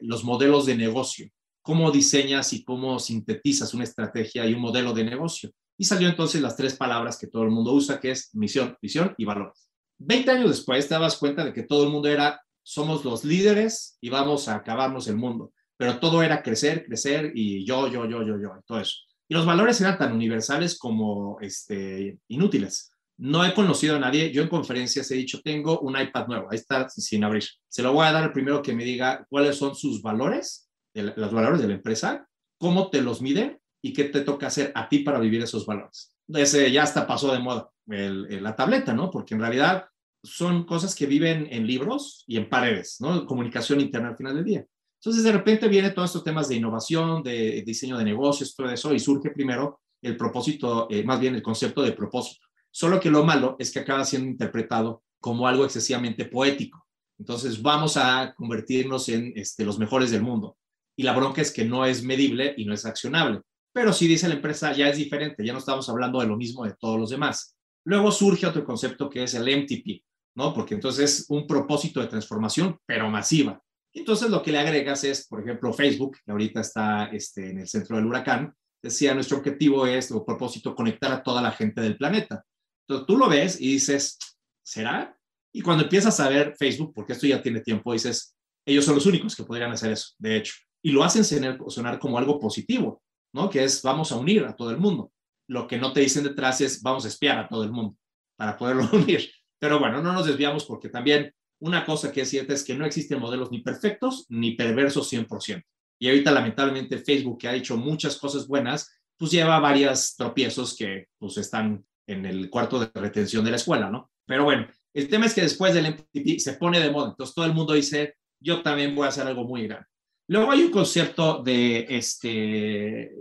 [0.01, 1.29] los modelos de negocio,
[1.63, 5.51] cómo diseñas y cómo sintetizas una estrategia y un modelo de negocio.
[5.79, 9.15] Y salió entonces las tres palabras que todo el mundo usa, que es misión, visión
[9.19, 9.71] y valores.
[9.99, 13.97] Veinte años después te dabas cuenta de que todo el mundo era, somos los líderes
[14.01, 15.53] y vamos a acabarnos el mundo.
[15.77, 18.97] Pero todo era crecer, crecer y yo, yo, yo, yo, yo, todo eso.
[19.29, 22.94] Y los valores eran tan universales como este, inútiles.
[23.17, 26.57] No he conocido a nadie, yo en conferencias he dicho, tengo un iPad nuevo, ahí
[26.57, 27.45] está sin abrir.
[27.69, 31.61] Se lo voy a dar primero que me diga cuáles son sus valores, los valores
[31.61, 35.21] de la empresa, cómo te los miden y qué te toca hacer a ti para
[35.21, 36.15] vivir esos valores.
[36.29, 39.11] Ese ya hasta pasó de moda, la tableta, ¿no?
[39.11, 39.85] Porque en realidad
[40.23, 43.27] son cosas que viven en libros y en paredes, ¿no?
[43.27, 44.67] Comunicación interna al final del día.
[45.01, 48.95] Entonces, de repente viene todos estos temas de innovación, de diseño de negocios, todo eso,
[48.95, 52.44] y surge primero el propósito, eh, más bien el concepto de propósito.
[52.77, 56.85] Solo que lo malo es que acaba siendo interpretado como algo excesivamente poético.
[57.21, 60.57] Entonces, vamos a convertirnos en este, los mejores del mundo.
[60.97, 63.43] Y la bronca es que no es medible y no es accionable.
[63.73, 66.65] Pero si dice la empresa, ya es diferente, ya no estamos hablando de lo mismo
[66.65, 67.57] de todos los demás.
[67.85, 70.03] Luego surge otro concepto que es el MTP,
[70.35, 70.53] ¿no?
[70.53, 73.63] Porque entonces es un propósito de transformación, pero masiva.
[73.93, 77.69] Entonces lo que le agregas es, por ejemplo, Facebook, que ahorita está este, en el
[77.69, 81.97] centro del huracán, decía, nuestro objetivo es, o propósito, conectar a toda la gente del
[81.97, 82.45] planeta.
[82.87, 84.19] Entonces tú lo ves y dices,
[84.63, 85.17] ¿será?
[85.53, 89.07] Y cuando empiezas a ver Facebook, porque esto ya tiene tiempo, dices, ellos son los
[89.07, 90.55] únicos que podrían hacer eso, de hecho.
[90.83, 93.03] Y lo hacen sonar como algo positivo.
[93.35, 93.51] ¿no?
[93.51, 95.13] Que es vamos a unir a todo el mundo.
[95.49, 97.97] Lo que no te dicen detrás es vamos a espiar a todo el mundo
[98.37, 99.31] para poderlo unir.
[99.59, 102.87] Pero bueno, no nos desviamos porque también una cosa que es cierta es que no
[102.87, 105.63] existen modelos ni perfectos ni perversos 100%.
[105.99, 111.07] Y ahorita lamentablemente Facebook, que ha hecho muchas cosas buenas, pues lleva varios tropiezos que
[111.19, 114.11] pues están en el cuarto de retención de la escuela, ¿no?
[114.27, 117.45] Pero bueno, el tema es que después del MTP se pone de moda, entonces todo
[117.45, 119.87] el mundo dice, yo también voy a hacer algo muy grande.
[120.29, 123.13] Luego hay un concepto de este,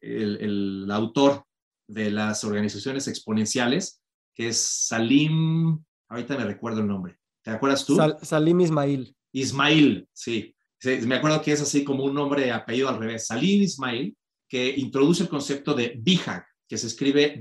[0.00, 1.44] el, autor
[1.86, 4.02] de las organizaciones exponenciales,
[4.34, 7.18] que es Salim, ahorita me recuerdo el nombre.
[7.42, 7.98] ¿Te acuerdas tú?
[8.22, 9.14] Salim Ismail.
[9.32, 10.54] Ismail, sí.
[11.06, 13.26] Me acuerdo que es así como un nombre apellido al revés.
[13.26, 14.16] Salim Ismail,
[14.48, 17.40] que introduce el concepto de BHAG, que se escribe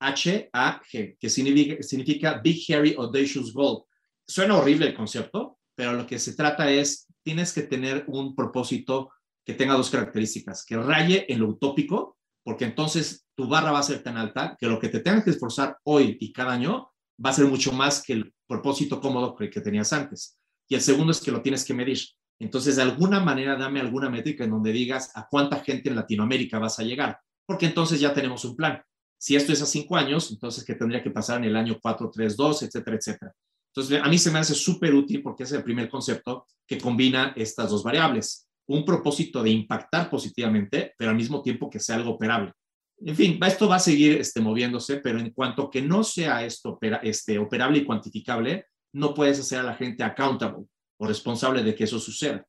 [0.00, 3.84] B-H-A-G, que significa, significa Big Hairy Audacious Goal.
[4.26, 9.10] Suena horrible el concepto, pero lo que se trata es tienes que tener un propósito
[9.44, 13.82] que tenga dos características, que raye en lo utópico, porque entonces tu barra va a
[13.82, 16.90] ser tan alta que lo que te tengas que esforzar hoy y cada año
[17.24, 20.38] va a ser mucho más que el propósito cómodo que, tenías antes.
[20.68, 21.98] Y el segundo es que lo tienes que medir.
[22.38, 26.58] Entonces, de alguna manera, dame alguna métrica en donde digas a cuánta gente en Latinoamérica
[26.58, 28.82] vas a llegar, porque entonces ya tenemos un plan.
[29.18, 32.10] Si esto es a cinco años, entonces, ¿qué tendría que pasar en el año 4,
[32.12, 33.32] 3, 2, etcétera, etcétera?
[33.74, 37.32] Entonces, a mí se me hace súper útil porque es el primer concepto que combina
[37.36, 38.48] estas dos variables.
[38.68, 42.52] Un propósito de impactar positivamente, pero al mismo tiempo que sea algo operable.
[43.00, 46.78] En fin, esto va a seguir este, moviéndose, pero en cuanto que no sea esto
[47.02, 50.64] este, operable y cuantificable, no puedes hacer a la gente accountable
[50.98, 52.44] o responsable de que eso suceda.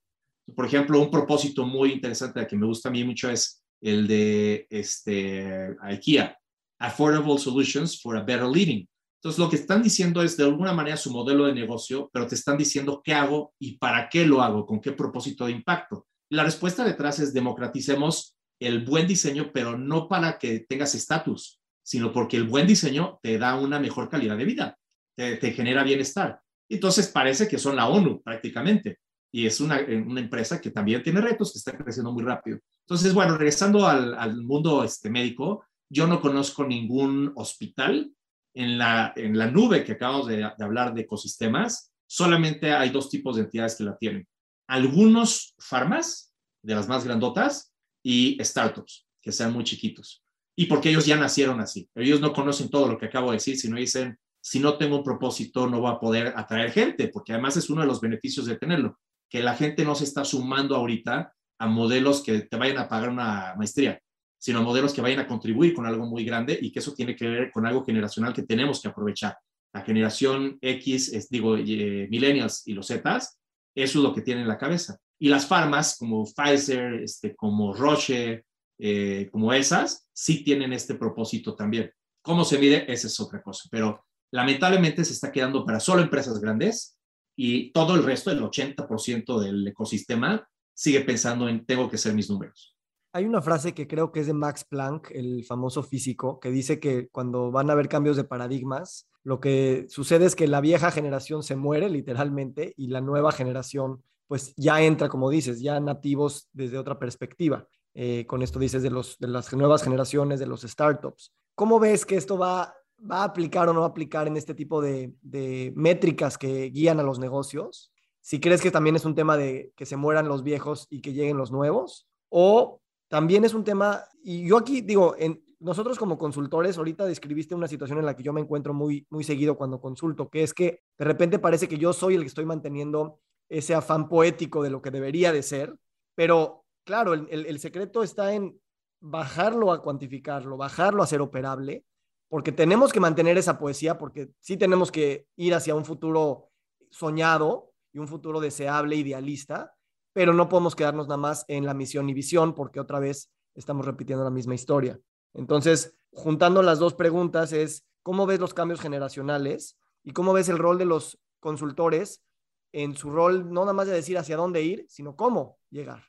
[0.55, 4.65] Por ejemplo, un propósito muy interesante que me gusta a mí mucho es el de
[4.69, 6.38] este, IKEA,
[6.80, 8.86] Affordable Solutions for a Better Living.
[9.22, 12.36] Entonces, lo que están diciendo es de alguna manera su modelo de negocio, pero te
[12.36, 16.08] están diciendo qué hago y para qué lo hago, con qué propósito de impacto.
[16.32, 22.13] La respuesta detrás es democraticemos el buen diseño, pero no para que tengas estatus, sino
[22.13, 24.78] porque el buen diseño te da una mejor calidad de vida,
[25.18, 26.39] te, genera bienestar.
[26.70, 29.00] Entonces, parece que son la ONU prácticamente.
[29.32, 32.60] Y es una, una, empresa que también tiene retos, que está creciendo muy rápido.
[32.86, 38.12] Entonces, bueno, regresando al, al mundo este, médico, yo no conozco ningún hospital
[38.54, 43.36] en la, en la nube que acabamos de, hablar de ecosistemas, solamente hay dos tipos
[43.36, 44.28] de entidades que la tienen.
[44.67, 47.73] Algunos farmas, de las más grandotas,
[48.04, 49.08] y startups.
[49.21, 50.23] que sean muy chiquitos.
[50.56, 51.89] Y porque ellos ya nacieron así.
[51.95, 55.04] Ellos no conocen todo lo que acabo de decir, sino dicen, si no tengo un
[55.04, 58.58] propósito, no voy a poder atraer gente, porque además es uno de los beneficios de
[58.58, 58.97] tenerlo,
[59.30, 63.10] que la gente no se está sumando ahorita a modelos que te vayan a pagar
[63.10, 64.02] una maestría,
[64.39, 67.28] sino modelos que vayan a contribuir con algo muy grande y que eso tiene que
[67.28, 69.38] ver con algo generacional que tenemos que aprovechar.
[69.73, 73.39] La generación X, es, digo, eh, millennials y los Zetas,
[73.75, 74.97] eso es lo que tienen en la cabeza.
[75.19, 78.45] Y las farmas como Pfizer, este, como Roche,
[78.80, 81.91] eh, como esas, sí tienen este propósito también.
[82.21, 82.91] ¿Cómo se mide?
[82.91, 83.67] Esa es otra cosa.
[83.69, 86.97] Pero lamentablemente se está quedando para solo empresas grandes
[87.38, 92.30] y todo el resto, el 80% del ecosistema, sigue pensando en tengo que ser mis
[92.30, 92.79] números.
[93.12, 96.80] Hay una frase que creo que es de Max Planck, el famoso físico, que dice
[96.80, 100.91] que cuando van a haber cambios de paradigmas, lo que sucede es que la vieja
[100.91, 106.50] generación se muere literalmente y la nueva generación pues ya entra, como dices, ya nativos
[106.54, 107.67] desde otra perspectiva.
[107.95, 111.34] Eh, con esto dices de, los, de las nuevas generaciones, de los startups.
[111.56, 112.76] ¿Cómo ves que esto va,
[113.10, 117.00] va a aplicar o no a aplicar en este tipo de, de métricas que guían
[117.00, 117.91] a los negocios?
[118.22, 121.13] si crees que también es un tema de que se mueran los viejos y que
[121.13, 122.79] lleguen los nuevos, o
[123.10, 127.67] también es un tema, y yo aquí digo, en, nosotros como consultores, ahorita describiste una
[127.67, 130.84] situación en la que yo me encuentro muy, muy seguido cuando consulto, que es que
[130.98, 133.19] de repente parece que yo soy el que estoy manteniendo
[133.50, 135.76] ese afán poético de lo que debería de ser,
[136.15, 138.58] pero claro, el, el secreto está en
[139.02, 141.84] bajarlo a cuantificarlo, bajarlo a ser operable,
[142.30, 146.52] porque tenemos que mantener esa poesía, porque sí tenemos que ir hacia un futuro
[146.91, 149.76] soñado, y un futuro deseable, idealista,
[150.13, 153.86] pero no podemos quedarnos nada más en la misión y visión porque otra vez estamos
[153.86, 155.00] repitiendo la misma historia.
[155.34, 160.58] Entonces, juntando las dos preguntas es, ¿cómo ves los cambios generacionales y cómo ves el
[160.58, 162.24] rol de los consultores
[162.72, 166.04] en su rol, no nada más de decir hacia dónde ir, sino cómo llegar?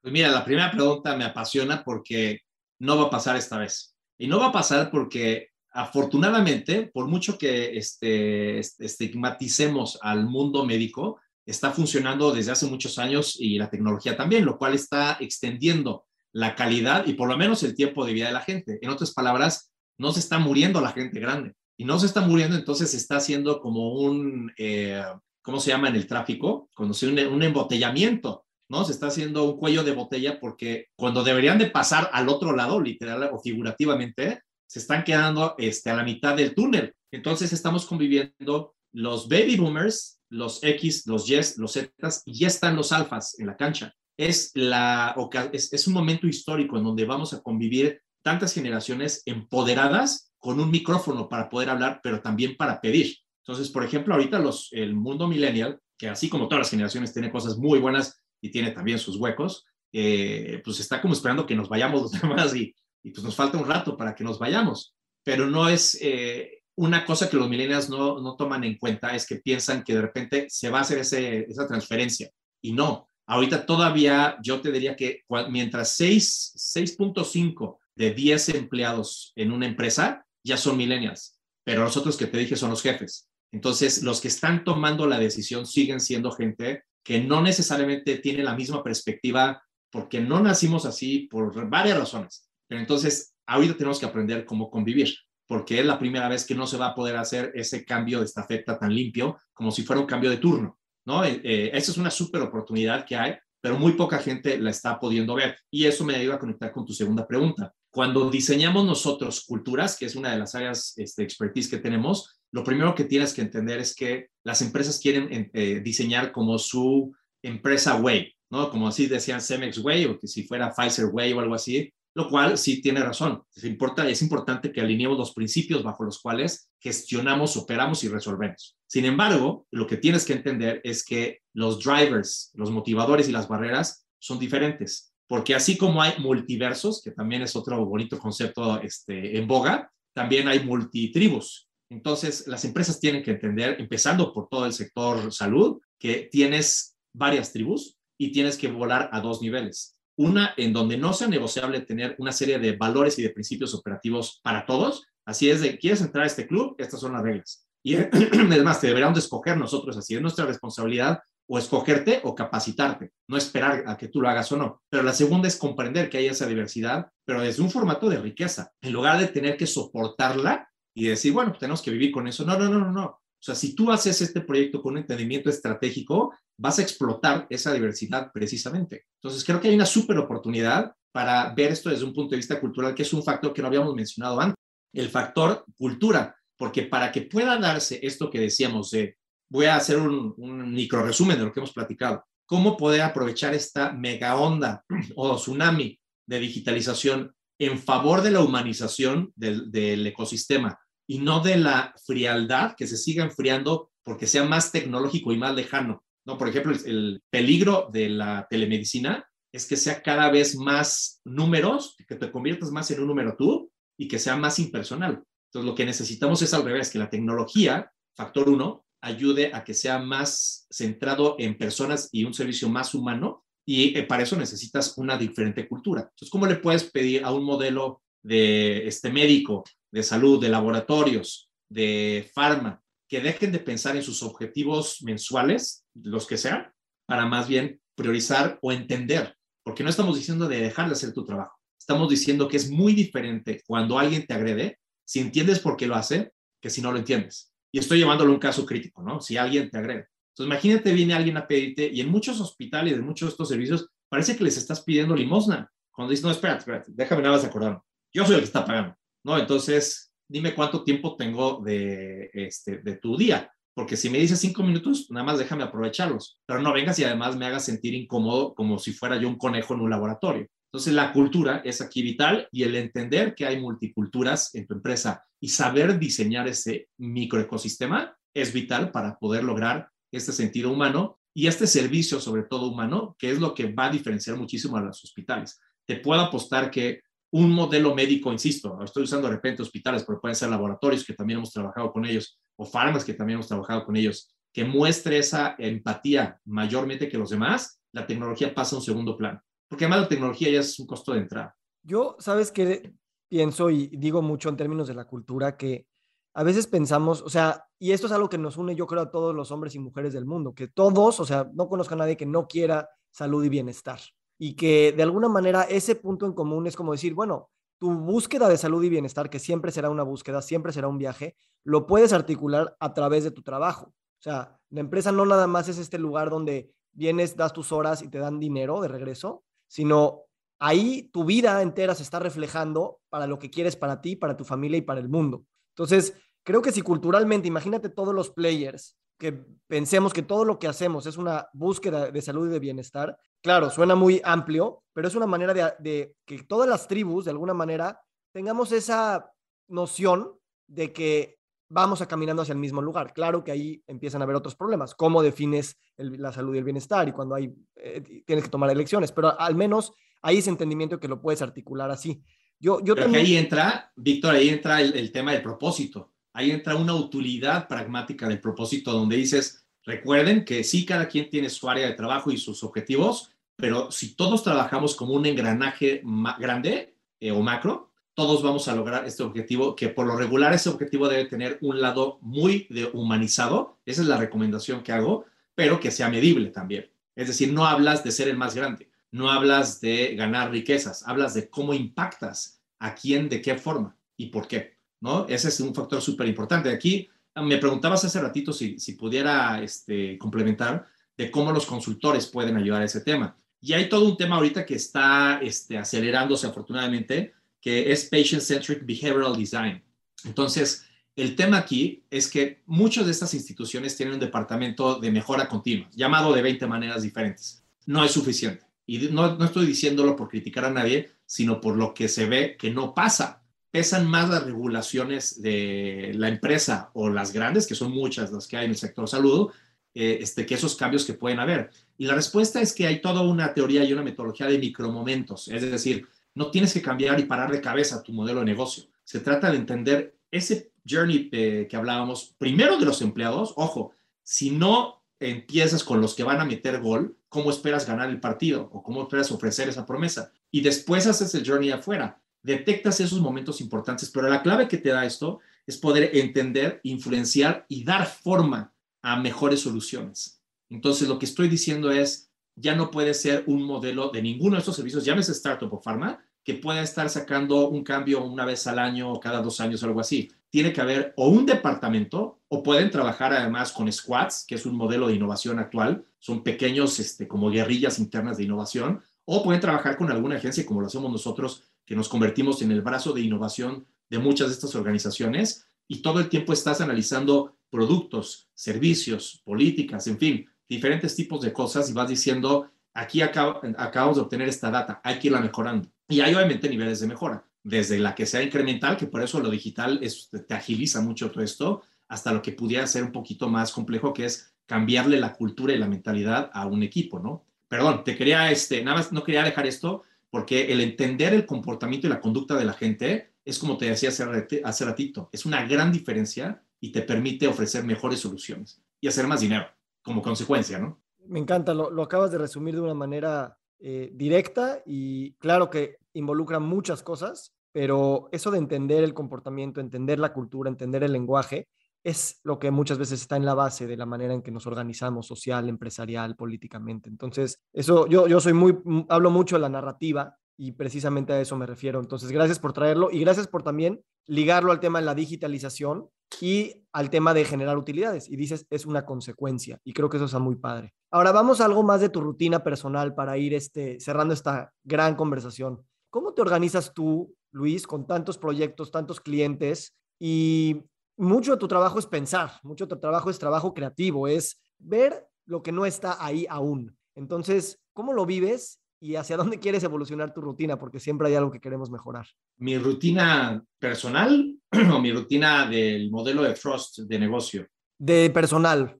[0.00, 2.40] Pues mira, la primera pregunta me apasiona porque
[2.78, 3.96] no va a pasar esta vez.
[4.18, 11.20] Y no va a pasar porque afortunadamente, por mucho que este, estigmaticemos al mundo médico,
[11.46, 16.54] está funcionando desde hace muchos años y la tecnología también, lo cual está extendiendo la
[16.54, 18.78] calidad y por lo menos el tiempo de vida de la gente.
[18.82, 22.56] En otras palabras, no se está muriendo la gente grande y no se está muriendo,
[22.56, 25.02] entonces se está haciendo como un, eh,
[25.42, 26.68] ¿cómo se llama en el tráfico?
[26.74, 28.84] Cuando se un, un embotellamiento, ¿no?
[28.84, 32.80] Se está haciendo un cuello de botella porque cuando deberían de pasar al otro lado,
[32.80, 36.94] literal o figurativamente, se están quedando este, a la mitad del túnel.
[37.12, 41.90] Entonces estamos conviviendo los baby boomers los X, los Y, los Z,
[42.26, 43.92] y ya están los alfas en la cancha.
[44.16, 45.14] Es, la,
[45.52, 50.70] es, es un momento histórico en donde vamos a convivir tantas generaciones empoderadas con un
[50.70, 53.16] micrófono para poder hablar, pero también para pedir.
[53.46, 57.30] Entonces, por ejemplo, ahorita los, el mundo millennial, que así como todas las generaciones tiene
[57.30, 61.68] cosas muy buenas y tiene también sus huecos, eh, pues está como esperando que nos
[61.68, 64.96] vayamos los demás y, pues nos falta un rato para que nos vayamos.
[65.22, 69.26] Pero no es, eh, una cosa que los millennials no, no, toman en cuenta es
[69.26, 72.30] que piensan que de repente se va a hacer esa transferencia
[72.62, 73.08] y no.
[73.26, 80.56] Ahorita todavía yo te diría que mientras 6.5 de 10 empleados en una empresa ya
[80.56, 83.28] son millennials, pero los otros que te dije son los jefes.
[83.52, 88.54] Entonces, los que están tomando la decisión siguen siendo gente que no necesariamente tiene la
[88.54, 92.48] misma perspectiva porque no nacimos así por varias razones.
[92.68, 96.66] Pero entonces, ahorita tenemos que aprender cómo convivir porque es la primera vez que no
[96.66, 100.06] se va a poder hacer ese cambio de estafeta tan limpio como si fuera un
[100.06, 101.24] cambio de turno, ¿no?
[101.24, 104.98] Eh, eh, esa es una súper oportunidad que hay, pero muy poca gente la está
[104.98, 105.58] pudiendo ver.
[105.70, 107.72] Y eso me ayuda a conectar con tu segunda pregunta.
[107.90, 112.62] Cuando diseñamos nosotros culturas, que es una de las áreas este, expertise que tenemos, lo
[112.62, 117.96] primero que tienes que entender es que las empresas quieren eh, diseñar como su empresa
[117.96, 118.70] way, ¿no?
[118.70, 122.30] Como así decían Cemex Way o que si fuera Pfizer Way o algo así, lo
[122.30, 123.42] cual sí tiene razón.
[123.54, 128.74] Es, importa, es importante que alineemos los principios bajo los cuales gestionamos, operamos y resolvemos.
[128.86, 133.46] Sin embargo, lo que tienes que entender es que los drivers, los motivadores y las
[133.46, 139.36] barreras son diferentes, porque así como hay multiversos, que también es otro bonito concepto este,
[139.36, 141.68] en boga, también hay multitribus.
[141.90, 147.52] Entonces, las empresas tienen que entender, empezando por todo el sector salud, que tienes varias
[147.52, 152.16] tribus y tienes que volar a dos niveles una en donde no sea negociable tener
[152.18, 155.06] una serie de valores y de principios operativos para todos.
[155.26, 156.74] Así es de, ¿quieres entrar a este club?
[156.78, 157.66] Estas son las reglas.
[157.84, 162.34] Y es más, te deberíamos de escoger nosotros, así es nuestra responsabilidad o escogerte o
[162.34, 164.82] capacitarte, no esperar a que tú lo hagas o no.
[164.90, 168.72] Pero la segunda es comprender que hay esa diversidad, pero desde un formato de riqueza,
[168.80, 172.44] en lugar de tener que soportarla y decir, bueno, tenemos que vivir con eso.
[172.44, 173.20] No, no, no, no.
[173.46, 178.30] Sea, si tú haces este proyecto con un entendimiento estratégico, vas a explotar esa diversidad
[178.32, 179.06] precisamente.
[179.22, 182.60] Entonces, creo que hay una súper oportunidad para ver esto desde un punto de vista
[182.60, 184.56] cultural, que es un factor que no habíamos mencionado antes,
[184.92, 189.16] el factor cultura, porque para que pueda darse esto que decíamos, de,
[189.48, 193.54] voy a hacer un, un micro resumen de lo que hemos platicado, cómo poder aprovechar
[193.54, 194.84] esta mega onda
[195.16, 201.94] o tsunami de digitalización en favor de la humanización del, ecosistema y no de la
[202.04, 206.04] frialdad que se siga enfriando porque sea más tecnológico y más lejano.
[206.24, 206.38] ¿no?
[206.38, 211.96] Por ejemplo, el, el peligro de la telemedicina es que sea cada vez más números,
[212.06, 215.22] que te conviertas más en un número tú y que sea más impersonal.
[215.48, 219.74] Entonces, lo que necesitamos es al revés, que la tecnología, factor uno, ayude a que
[219.74, 223.44] sea más centrado en personas y un servicio más humano.
[223.64, 226.02] Y eh, para eso necesitas una diferente cultura.
[226.02, 231.50] Entonces, ¿cómo le puedes pedir a un modelo de este médico, de salud, de laboratorios,
[231.68, 236.72] de farma, que dejen de pensar en sus objetivos mensuales, los que sean,
[237.06, 239.36] para más bien priorizar o entender?
[239.64, 241.56] Porque no estamos diciendo de dejar de hacer tu trabajo.
[241.78, 245.94] Estamos diciendo que es muy diferente cuando alguien te agrede, si entiendes por qué lo
[245.94, 249.20] hace, que si no lo entiendes y estoy llevándolo a un caso crítico, ¿no?
[249.20, 250.08] Si alguien te agrede.
[250.30, 253.90] Entonces, imagínate, viene alguien a pedirte, y en muchos hospitales, en muchos de estos servicios,
[254.08, 255.70] parece que les estás pidiendo limosna.
[255.90, 257.82] Cuando dices, no, espérate, espérate, déjame nada más acordar.
[258.14, 259.36] Yo soy el que está pagando, ¿no?
[259.36, 263.52] Entonces, dime cuánto tiempo tengo de, este, de tu día.
[263.74, 266.38] Porque si me dices cinco minutos, nada más déjame aprovecharlos.
[266.46, 269.74] Pero no vengas y además me hagas sentir incómodo como si fuera yo un conejo
[269.74, 270.46] en un laboratorio.
[270.72, 275.24] Entonces, la cultura es aquí vital y el entender que hay multiculturas en tu empresa
[275.40, 281.66] y saber diseñar ese microecosistema es vital para poder lograr este sentido humano y este
[281.66, 285.58] servicio, sobre todo humano, que es lo que va a diferenciar muchísimo a los hospitales.
[285.84, 287.00] Te puedo apostar que
[287.36, 291.38] un modelo médico, insisto, estoy usando de repente hospitales, pero pueden ser laboratorios que también
[291.38, 295.54] hemos trabajado con ellos o farmas que también hemos trabajado con ellos, que muestre esa
[295.58, 300.08] empatía mayormente que los demás, la tecnología pasa a un segundo plano porque además la
[300.08, 301.56] tecnología ya es un costo de entrada.
[301.82, 302.92] Yo, sabes que
[303.28, 305.86] pienso y digo mucho en términos de la cultura que
[306.34, 309.10] a veces pensamos, o sea, y esto es algo que nos une, yo creo, a
[309.10, 312.16] todos los hombres y mujeres del mundo, que todos, o sea, no conozco a nadie
[312.16, 314.00] que no quiera salud y bienestar.
[314.38, 318.48] Y que de alguna manera ese punto en común es como decir, bueno, tu búsqueda
[318.48, 322.12] de salud y bienestar, que siempre será una búsqueda, siempre será un viaje, lo puedes
[322.12, 323.88] articular a través de tu trabajo.
[323.88, 328.02] O sea, la empresa no nada más es este lugar donde vienes, das tus horas
[328.02, 330.22] y te dan dinero de regreso, sino
[330.58, 334.44] ahí tu vida entera se está reflejando para lo que quieres para ti, para tu
[334.44, 335.44] familia y para el mundo.
[335.74, 339.32] Entonces, creo que si culturalmente, imagínate todos los players que
[339.66, 343.70] pensemos que todo lo que hacemos es una búsqueda de salud y de bienestar, claro,
[343.70, 347.54] suena muy amplio, pero es una manera de, de que todas las tribus, de alguna
[347.54, 348.00] manera,
[348.32, 349.30] tengamos esa
[349.68, 350.32] noción
[350.66, 351.36] de que
[351.68, 353.12] vamos a caminando hacia el mismo lugar.
[353.12, 354.94] Claro que ahí empiezan a haber otros problemas.
[354.94, 357.08] ¿Cómo defines la salud y el bienestar?
[357.08, 359.92] Y cuando hay, eh, tienes que tomar elecciones, pero al menos
[360.22, 362.22] hay ese entendimiento que lo puedes articular así.
[362.58, 363.24] Yo, yo también...
[363.24, 366.12] ahí entra, Víctor, ahí entra el, el, tema del propósito.
[366.36, 371.48] Ahí entra una utilidad pragmática del propósito donde dices, recuerden que sí, cada quien tiene
[371.48, 376.02] su área de trabajo y sus objetivos, pero si todos trabajamos como un engranaje
[376.38, 380.68] grande eh, o macro, todos vamos a lograr este objetivo, que por lo regular ese
[380.68, 385.24] objetivo debe tener un lado muy de humanizado, esa es la recomendación que hago,
[385.54, 386.90] pero que sea medible también.
[387.14, 391.32] Es decir, no hablas de ser el más grande, no hablas de ganar riquezas, hablas
[391.32, 395.26] de cómo impactas a quién, de qué forma y por qué, ¿no?
[395.28, 396.70] Ese es un factor súper importante.
[396.70, 400.86] Aquí me preguntabas hace ratito si, si pudiera este, complementar
[401.16, 403.36] de cómo los consultores pueden ayudar a ese tema.
[403.60, 409.36] Y hay todo un tema ahorita que está este, acelerándose afortunadamente, que es Patient-Centric Behavioral
[409.36, 409.82] Design.
[410.24, 410.84] Entonces,
[411.16, 415.88] el tema aquí es que muchas de estas instituciones tienen un departamento de mejora continua,
[415.92, 417.64] llamado de 20 maneras diferentes.
[417.86, 418.66] No es suficiente.
[418.86, 422.56] Y no, no estoy diciéndolo por criticar a nadie, sino por lo que se ve
[422.56, 423.42] que no pasa.
[423.76, 428.56] Pesan más las regulaciones de la empresa o las grandes, que son muchas las que
[428.56, 429.50] hay en el sector salud,
[429.92, 431.68] eh, este, que esos cambios que pueden haber.
[431.98, 435.48] Y la respuesta es que hay toda una teoría y una metodología de micromomentos.
[435.48, 438.84] Es decir, no tienes que cambiar y parar de cabeza tu modelo de negocio.
[439.04, 444.52] Se trata de entender ese journey eh, que hablábamos, primero de los empleados, ojo, si
[444.52, 448.82] no empiezas con los que van a meter gol, ¿cómo esperas ganar el partido o
[448.82, 450.32] cómo esperas ofrecer esa promesa?
[450.50, 454.90] Y después haces el journey afuera, detectas esos momentos importantes, pero la clave que te
[454.90, 458.72] da esto es poder entender, influenciar y dar forma
[459.02, 460.40] a mejores soluciones.
[460.70, 464.60] Entonces, lo que estoy diciendo es, ya no puede ser un modelo de ninguno de
[464.60, 468.78] estos servicios, llámese startup o pharma, que pueda estar sacando un cambio una vez al
[468.78, 470.30] año o cada dos años algo así.
[470.48, 474.76] tiene que haber o un departamento o pueden trabajar además con squads, que es un
[474.76, 479.98] modelo de innovación actual, son pequeños este, como guerrillas internas de innovación, o pueden trabajar
[479.98, 483.86] con alguna agencia como lo hacemos nosotros, que nos convertimos en el brazo de innovación
[484.10, 490.18] de muchas de estas organizaciones y todo el tiempo estás analizando productos, servicios, políticas, en
[490.18, 495.18] fin, diferentes tipos de cosas y vas diciendo, aquí acabamos de obtener esta data, hay
[495.18, 495.88] que irla mejorando.
[496.08, 499.50] Y hay obviamente niveles de mejora, desde la que sea incremental, que por eso lo
[499.50, 503.72] digital es, te agiliza mucho todo esto, hasta lo que pudiera ser un poquito más
[503.72, 507.44] complejo, que es cambiarle la cultura y la mentalidad a un equipo, ¿no?
[507.68, 510.02] Perdón, te quería, este, nada más, no quería dejar esto,
[510.36, 514.10] porque el entender el comportamiento y la conducta de la gente es como te decía
[514.10, 519.40] hace, ratito, es una gran diferencia y te permite ofrecer mejores soluciones y hacer más
[519.40, 519.64] dinero
[520.02, 521.00] como consecuencia, ¿no?
[521.24, 526.58] Me encanta, lo, acabas de resumir de una manera eh, directa y claro que involucra
[526.58, 531.66] muchas cosas, pero eso de entender el comportamiento, entender la cultura, entender el lenguaje,
[532.06, 534.68] es lo que muchas veces está en la base de la manera en que nos
[534.68, 537.10] organizamos social, empresarial, políticamente.
[537.10, 538.78] Entonces, eso yo, yo soy muy,
[539.08, 541.98] hablo mucho de la narrativa y precisamente a eso me refiero.
[541.98, 546.08] Entonces, gracias por traerlo y gracias por también ligarlo al tema de la digitalización
[546.40, 548.30] y al tema de generar utilidades.
[548.30, 550.94] Y dices, es una consecuencia y creo que eso está muy padre.
[551.10, 555.16] Ahora vamos a algo más de tu rutina personal para ir este, cerrando esta gran
[555.16, 555.82] conversación.
[556.10, 560.84] ¿Cómo te organizas tú, Luis, con tantos proyectos, tantos clientes y
[561.16, 565.26] mucho de tu trabajo es pensar, mucho de tu trabajo es trabajo creativo, es ver
[565.46, 566.96] lo que no está ahí aún.
[567.14, 570.78] Entonces, ¿cómo lo vives y hacia dónde quieres evolucionar tu rutina?
[570.78, 572.26] Porque siempre hay algo que queremos mejorar.
[572.58, 574.56] Mi rutina personal
[574.92, 577.66] o mi rutina del modelo de Trust de negocio.
[577.98, 578.98] De personal.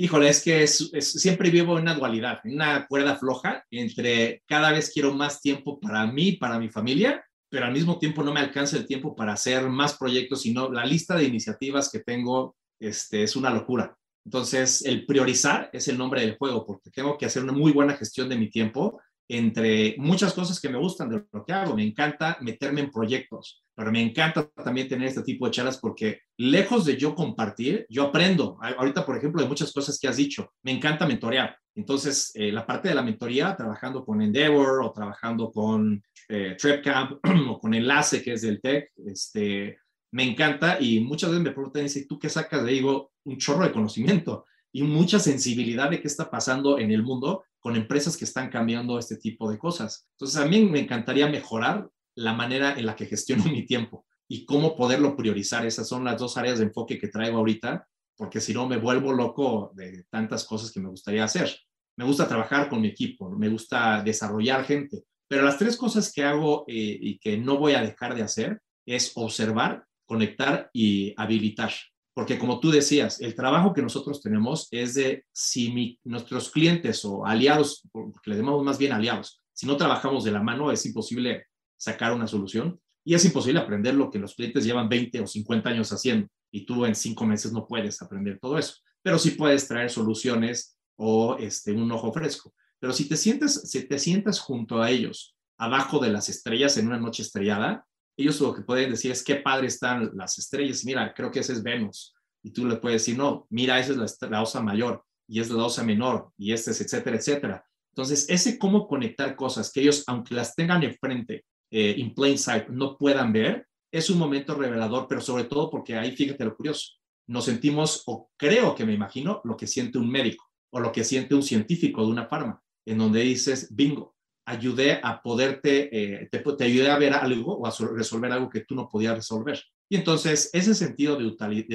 [0.00, 4.92] Híjole, es que siempre vivo en una dualidad, en una cuerda floja entre cada vez
[4.94, 8.76] quiero más tiempo para mí, para mi familia, pero al mismo tiempo no me alcanza
[8.76, 13.36] el tiempo para hacer más proyectos, sino la lista de iniciativas que tengo este, es
[13.36, 13.96] una locura.
[14.24, 17.96] Entonces, el priorizar es el nombre del juego, porque tengo que hacer una muy buena
[17.96, 21.74] gestión de mi tiempo entre muchas cosas que me gustan de lo que hago.
[21.74, 26.22] Me encanta meterme en proyectos, pero me encanta también tener este tipo de charlas porque
[26.36, 28.58] lejos de yo compartir, yo aprendo.
[28.60, 31.56] Ahorita, por ejemplo, de muchas cosas que has dicho, me encanta mentorear.
[31.76, 37.20] Entonces, eh, la parte de la mentoría, trabajando con Endeavor o trabajando con eh, TrepCamp
[37.50, 39.78] o con Enlace, que es del TEC, este,
[40.10, 42.64] me encanta y muchas veces me preguntan, dice, ¿tú qué sacas?
[42.64, 47.04] Le digo, un chorro de conocimiento y mucha sensibilidad de qué está pasando en el
[47.04, 50.08] mundo con empresas que están cambiando este tipo de cosas.
[50.16, 51.88] Entonces, a mí me encantaría mejorar
[52.18, 55.64] la manera en la que gestiono mi tiempo y cómo poderlo priorizar.
[55.64, 59.12] Esas son las dos áreas de enfoque que traigo ahorita, porque si no me vuelvo
[59.12, 61.56] loco de tantas cosas que me gustaría hacer.
[61.96, 66.22] Me gusta trabajar con mi equipo, me gusta desarrollar gente, pero las tres cosas que
[66.22, 71.72] hago eh, y que no voy a dejar de hacer es observar, conectar y habilitar.
[72.14, 77.24] Porque como tú decías, el trabajo que nosotros tenemos es de si nuestros clientes o
[77.24, 81.47] aliados, porque le llamamos más bien aliados, si no trabajamos de la mano es imposible
[81.78, 85.70] sacar una solución y es imposible aprender lo que los clientes llevan 20 o 50
[85.70, 89.66] años haciendo y tú en cinco meses no puedes aprender todo eso, pero sí puedes
[89.66, 92.52] traer soluciones o este, un ojo fresco.
[92.78, 96.86] Pero si te sientes, si te sientas junto a ellos, abajo de las estrellas en
[96.86, 100.84] una noche estrellada, ellos lo que pueden decir es qué padre están las estrellas.
[100.84, 102.14] Mira, creo que ese es Venus.
[102.42, 105.64] Y tú le puedes decir, no, mira, esa es la, osa mayor y es la
[105.64, 107.64] osa menor y este es etcétera, etcétera.
[107.92, 112.68] Entonces, ese cómo conectar cosas que ellos, aunque las tengan enfrente, eh, in plain sight,
[112.68, 116.94] no puedan ver, es un momento revelador, pero sobre todo porque ahí, fíjate lo curioso,
[117.26, 121.04] nos sentimos, o creo que me imagino, lo que siente un médico o lo que
[121.04, 124.16] siente un científico de una farma en donde dices, bingo,
[124.46, 128.64] ayudé a poderte, eh, te, te, ayudé a ver algo o a resolver algo que
[128.64, 129.62] tú no podías resolver.
[129.90, 131.26] Y entonces ese sentido de,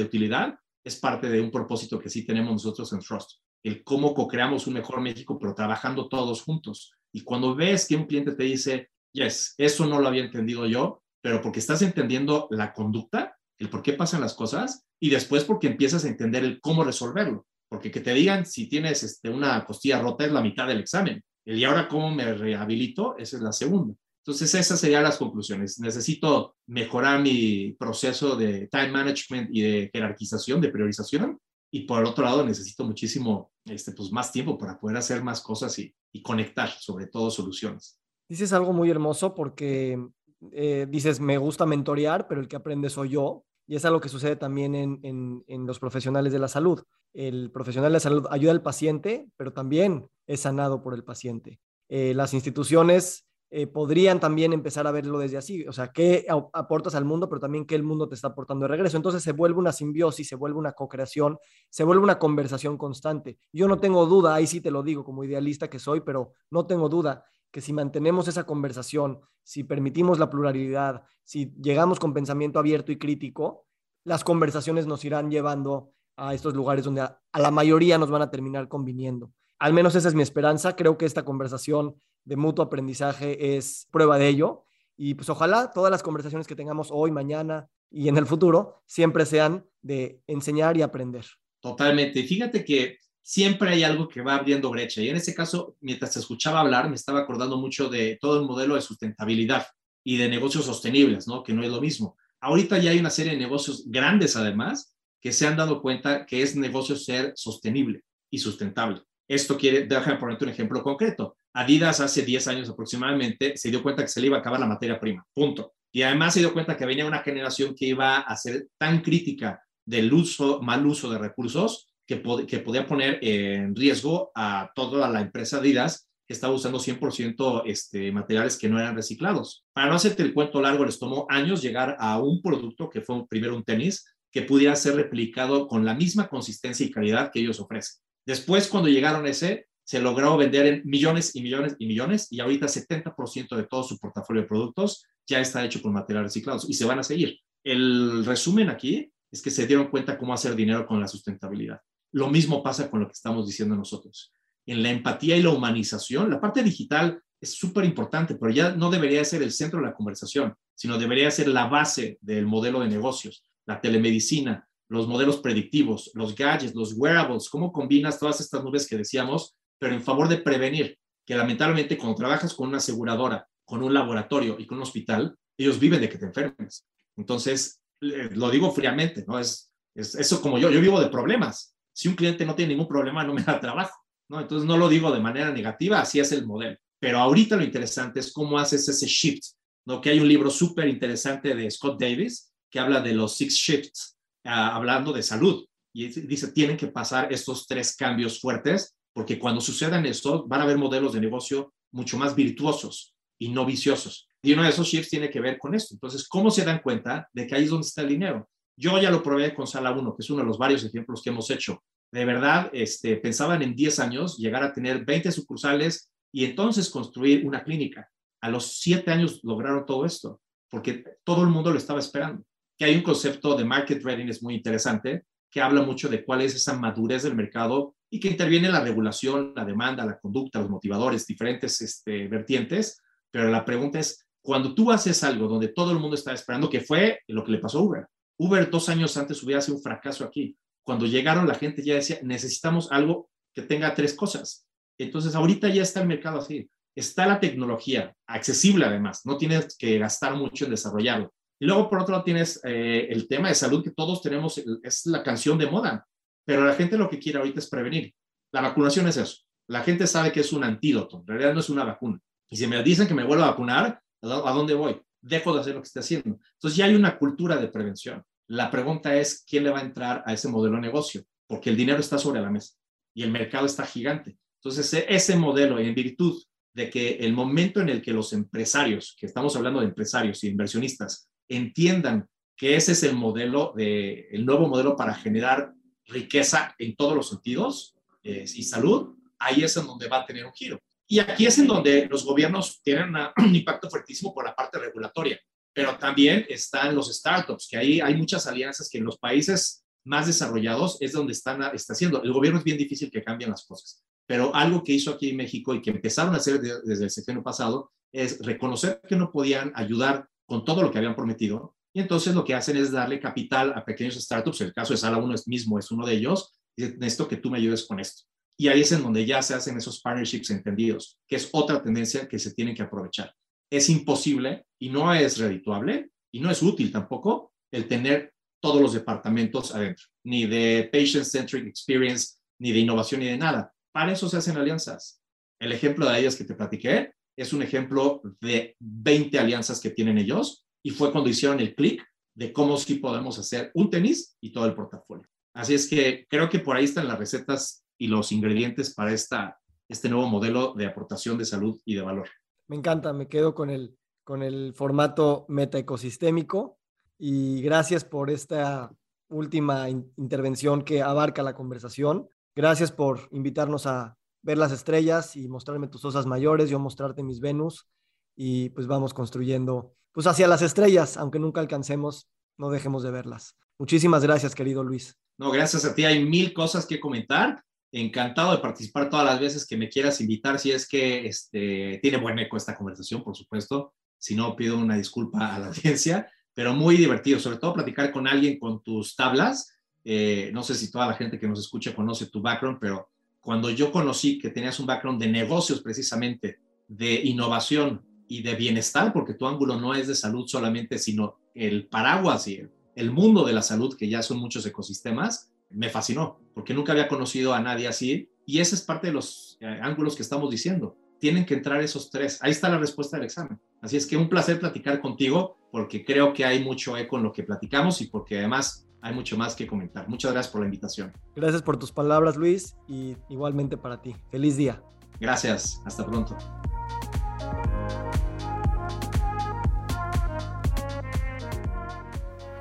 [0.02, 3.34] utilidad es parte de un propósito que sí tenemos nosotros en Trust,
[3.64, 6.94] el cómo co-creamos un mejor México, pero trabajando todos juntos.
[7.12, 11.02] Y cuando ves que un cliente te dice, yes, eso no lo había entendido yo,
[11.22, 15.68] pero porque estás entendiendo la conducta, el por qué pasan las cosas, y después porque
[15.68, 17.46] empiezas a entender el cómo resolverlo.
[17.70, 21.24] Porque que te digan si tienes este, una costilla rota es la mitad del examen.
[21.46, 23.96] El y ahora cómo me rehabilito, esa es la segunda.
[24.26, 25.80] Entonces, esas serían las conclusiones.
[25.80, 31.38] Necesito mejorar mi proceso de time management y de jerarquización, de priorización.
[31.72, 35.42] Y por el otro lado, necesito muchísimo, este, pues más tiempo para poder hacer más
[35.42, 38.00] cosas y, y conectar, sobre todo, soluciones.
[38.34, 40.04] Dices algo muy hermoso porque
[40.52, 43.44] eh, dices, me gusta mentorear, pero el que aprende soy yo.
[43.68, 45.00] Y es algo que sucede también en,
[45.48, 50.08] en, los profesionales de la salud el profesional de salud ayuda al paciente, pero también
[50.26, 51.60] es sanado por el paciente.
[51.88, 56.96] Eh, las instituciones eh, podrían también empezar a verlo desde así, o sea, qué aportas
[56.96, 58.98] al mundo, pero también qué el mundo te está aportando de regreso.
[58.98, 61.38] Entonces se vuelve una simbiosis, se vuelve una co-creación,
[61.70, 63.38] se vuelve una conversación constante.
[63.52, 66.66] Yo no tengo duda, ahí sí te lo digo como idealista que soy, pero no
[66.66, 67.24] tengo duda
[67.54, 72.98] que si mantenemos esa conversación, si permitimos la pluralidad, si llegamos con pensamiento abierto y
[72.98, 73.68] crítico,
[74.04, 78.32] las conversaciones nos irán llevando a estos lugares donde a, la mayoría nos van a
[78.32, 79.32] terminar conviniendo.
[79.60, 80.76] Al menos esa es mi esperanza.
[80.76, 81.96] Creo que esta conversación
[82.26, 84.66] de mutuo aprendizaje es prueba de ello.
[84.98, 89.28] Y pues ojalá todas las conversaciones que tengamos hoy, mañana y en el futuro siempre
[89.28, 91.26] sean de enseñar y aprender.
[91.62, 92.24] Totalmente.
[92.24, 95.02] Fíjate que siempre hay algo que va abriendo brecha.
[95.02, 98.46] Y en este caso, mientras te escuchaba hablar, me estaba acordando mucho de todo el
[98.46, 99.66] modelo de sustentabilidad
[100.04, 101.42] y de negocios sostenibles, ¿no?
[101.42, 102.18] Que no es lo mismo.
[102.42, 106.42] Ahorita ya hay una serie de negocios grandes, además, que se han dado cuenta que
[106.42, 109.02] es negocio ser sostenible y sustentable.
[109.28, 111.38] Esto quiere, déjame ponerte un ejemplo concreto.
[111.54, 114.66] Adidas hace 10 años aproximadamente se dio cuenta que se le iba a acabar la
[114.66, 115.74] materia prima, punto.
[115.94, 119.64] Y además se dio cuenta que venía una generación que iba a ser tan crítica
[119.86, 125.22] del uso, mal uso de recursos, que, que podía poner en riesgo a toda la
[125.22, 129.66] empresa Adidas que estaba usando 100% este, materiales que no eran reciclados.
[129.74, 133.28] Para no hacerte el cuento largo, les tomó años llegar a un producto que fue
[133.28, 137.60] primero un tenis que pudiera ser replicado con la misma consistencia y calidad que ellos
[137.60, 138.02] ofrecen.
[138.26, 142.40] Después, cuando llegaron a ese, se logró vender en millones y millones y millones y
[142.40, 146.74] ahorita 70% de todo su portafolio de productos ya está hecho con materiales reciclados y
[146.74, 147.38] se van a seguir.
[147.64, 151.80] El resumen aquí es que se dieron cuenta cómo hacer dinero con la sustentabilidad.
[152.14, 154.32] Lo mismo pasa con lo que estamos diciendo nosotros.
[154.66, 158.90] En la empatía y la humanización, la parte digital es súper importante, pero ya no
[158.90, 162.88] debería ser el centro de la conversación, sino debería ser la base del modelo de
[162.88, 168.88] negocios, la telemedicina, los modelos predictivos, los gadgets, los wearables, cómo combinas todas estas nubes
[168.88, 173.82] que decíamos, pero en favor de prevenir, que lamentablemente cuando trabajas con una aseguradora, con
[173.82, 176.86] un laboratorio y con un hospital, ellos viven de que te enfermes.
[177.18, 179.40] Entonces, lo digo fríamente, ¿no?
[179.40, 181.73] Es, es eso como yo, yo vivo de problemas.
[181.94, 184.42] Si un cliente no tiene ningún problema, no me da trabajo, ¿no?
[184.42, 186.78] Entonces, no lo digo de manera negativa, así es el modelo.
[187.00, 189.44] Pero ahorita lo interesante es cómo haces ese shift,
[189.86, 190.02] ¿no?
[190.02, 194.14] Que hay un libro súper interesante de Scott Davis que habla de los six shifts,
[194.44, 195.66] Ah, hablando de salud.
[195.94, 200.64] Y dice, tienen que pasar estos tres cambios fuertes, porque cuando sucedan esto, van a
[200.64, 204.28] haber modelos de negocio mucho más virtuosos y no viciosos.
[204.42, 205.94] Y uno de esos shifts tiene que ver con esto.
[205.94, 208.50] Entonces, ¿cómo se dan cuenta de que ahí es donde está el dinero?
[208.76, 211.30] Yo ya lo probé con Sala 1, que es uno de los varios ejemplos que
[211.30, 211.84] hemos hecho.
[212.12, 217.46] De verdad, este, pensaban en 10 años llegar a tener 20 sucursales y entonces construir
[217.46, 218.10] una clínica.
[218.42, 222.44] A los 7 años lograron todo esto, porque todo el mundo lo estaba esperando
[222.78, 226.56] que hay un concepto de market readiness muy interesante que habla mucho de cuál es
[226.56, 231.28] esa madurez del mercado y que interviene la regulación, la demanda, la conducta, los motivadores,
[231.28, 233.00] diferentes este, vertientes.
[233.30, 236.82] Pero la pregunta es, cuando tú haces algo donde todo el mundo está esperando, que
[236.82, 238.08] fue lo que le pasó a Uber.
[238.38, 240.58] Uber dos años antes hubiera sido un fracaso aquí.
[240.84, 244.68] Cuando llegaron la gente ya decía, necesitamos algo que tenga tres cosas.
[244.98, 246.70] Entonces ahorita ya está el mercado así.
[246.96, 251.34] Está la tecnología, accesible además, no tienes que gastar mucho en desarrollarlo.
[251.60, 255.06] Y luego, por otro lado, tienes eh, el tema de salud que todos tenemos, es
[255.06, 256.06] la canción de moda,
[256.46, 258.14] pero la gente lo que quiere ahorita es prevenir.
[258.52, 259.38] La vacunación es eso.
[259.68, 262.20] La gente sabe que es un antídoto, en realidad no es una vacuna.
[262.50, 265.02] Y si me dicen que me vuelvo a vacunar, ¿a dónde voy?
[265.24, 266.38] Dejo de hacer lo que estoy haciendo.
[266.54, 268.24] Entonces ya hay una cultura de prevención.
[268.48, 271.24] La pregunta es, ¿quién le va a entrar a ese modelo de negocio?
[271.48, 272.76] Porque el dinero está sobre la mesa
[273.14, 274.38] y el mercado está gigante.
[274.62, 276.44] Entonces, e, ese modelo, en virtud
[276.74, 280.50] de que el momento en el que los empresarios, que estamos hablando de empresarios y
[280.50, 285.74] inversionistas, entiendan que ese es el modelo, de, el nuevo modelo para generar
[286.06, 290.46] riqueza en todos los sentidos eh, y salud, ahí es en donde va a tener
[290.46, 290.80] un giro.
[291.14, 295.40] Y aquí es en donde los gobiernos tienen un impacto fuertísimo por la parte regulatoria,
[295.72, 300.26] pero también están los startups, que ahí hay muchas alianzas que en los países más
[300.26, 302.24] desarrollados es donde están está haciendo.
[302.24, 305.38] El gobierno es bien difícil que cambien las cosas, pero algo que hizo aquí en
[305.38, 309.72] México y que empezaron a hacer desde el sexenio pasado es reconocer que no podían
[309.76, 311.76] ayudar con todo lo que habían prometido.
[311.94, 314.62] Y entonces lo que hacen es darle capital a pequeños startups.
[314.62, 316.54] El caso de Sala 1 mismo es uno de ellos.
[316.76, 318.24] necesito que tú me ayudes con esto.
[318.58, 322.28] Y ahí es en donde ya se hacen esos partnerships entendidos, que es otra tendencia
[322.28, 323.34] que se tiene que aprovechar.
[323.72, 328.94] Es imposible y no es redituable y no es útil tampoco el tener todos los
[328.94, 333.74] departamentos adentro, ni de patient-centric experience, ni de innovación, ni de nada.
[333.92, 335.22] Para eso se hacen alianzas.
[335.60, 340.18] El ejemplo de ellas que te platiqué es un ejemplo de 20 alianzas que tienen
[340.18, 344.52] ellos y fue cuando hicieron el clic de cómo sí podemos hacer un tenis y
[344.52, 345.28] todo el portafolio.
[345.56, 349.58] Así es que creo que por ahí están las recetas y los ingredientes para esta,
[349.88, 352.28] este nuevo modelo de aportación de salud y de valor.
[352.68, 356.78] Me encanta, me quedo con el, con el formato metaecosistémico
[357.18, 358.92] y gracias por esta
[359.30, 362.28] última intervención que abarca la conversación.
[362.54, 367.40] Gracias por invitarnos a ver las estrellas y mostrarme tus osas mayores, yo mostrarte mis
[367.40, 367.88] Venus
[368.36, 373.56] y pues vamos construyendo pues hacia las estrellas, aunque nunca alcancemos, no dejemos de verlas.
[373.80, 375.18] Muchísimas gracias, querido Luis.
[375.38, 376.04] No, gracias a ti.
[376.04, 377.64] Hay mil cosas que comentar.
[377.96, 382.18] Encantado de participar todas las veces que me quieras invitar, si es que este, tiene
[382.18, 383.94] buen eco esta conversación, por supuesto.
[384.18, 388.28] Si no, pido una disculpa a la audiencia, pero muy divertido, sobre todo platicar con
[388.28, 389.78] alguien con tus tablas.
[390.04, 393.70] Eh, no sé si toda la gente que nos escucha conoce tu background, pero cuando
[393.70, 399.36] yo conocí que tenías un background de negocios precisamente, de innovación y de bienestar, porque
[399.36, 403.62] tu ángulo no es de salud solamente, sino el paraguas y el mundo de la
[403.62, 408.30] salud, que ya son muchos ecosistemas, me fascinó, porque nunca había conocido a nadie así.
[408.46, 410.98] Y ese es parte de los eh, ángulos que estamos diciendo.
[411.20, 412.40] Tienen que entrar esos tres.
[412.42, 413.60] Ahí está la respuesta del examen.
[413.82, 417.32] Así es que un placer platicar contigo, porque creo que hay mucho eco en lo
[417.32, 420.08] que platicamos y porque además hay mucho más que comentar.
[420.08, 421.14] Muchas gracias por la invitación.
[421.36, 424.16] Gracias por tus palabras, Luis, y igualmente para ti.
[424.32, 424.82] Feliz día.
[425.20, 425.82] Gracias.
[425.86, 426.38] Hasta pronto.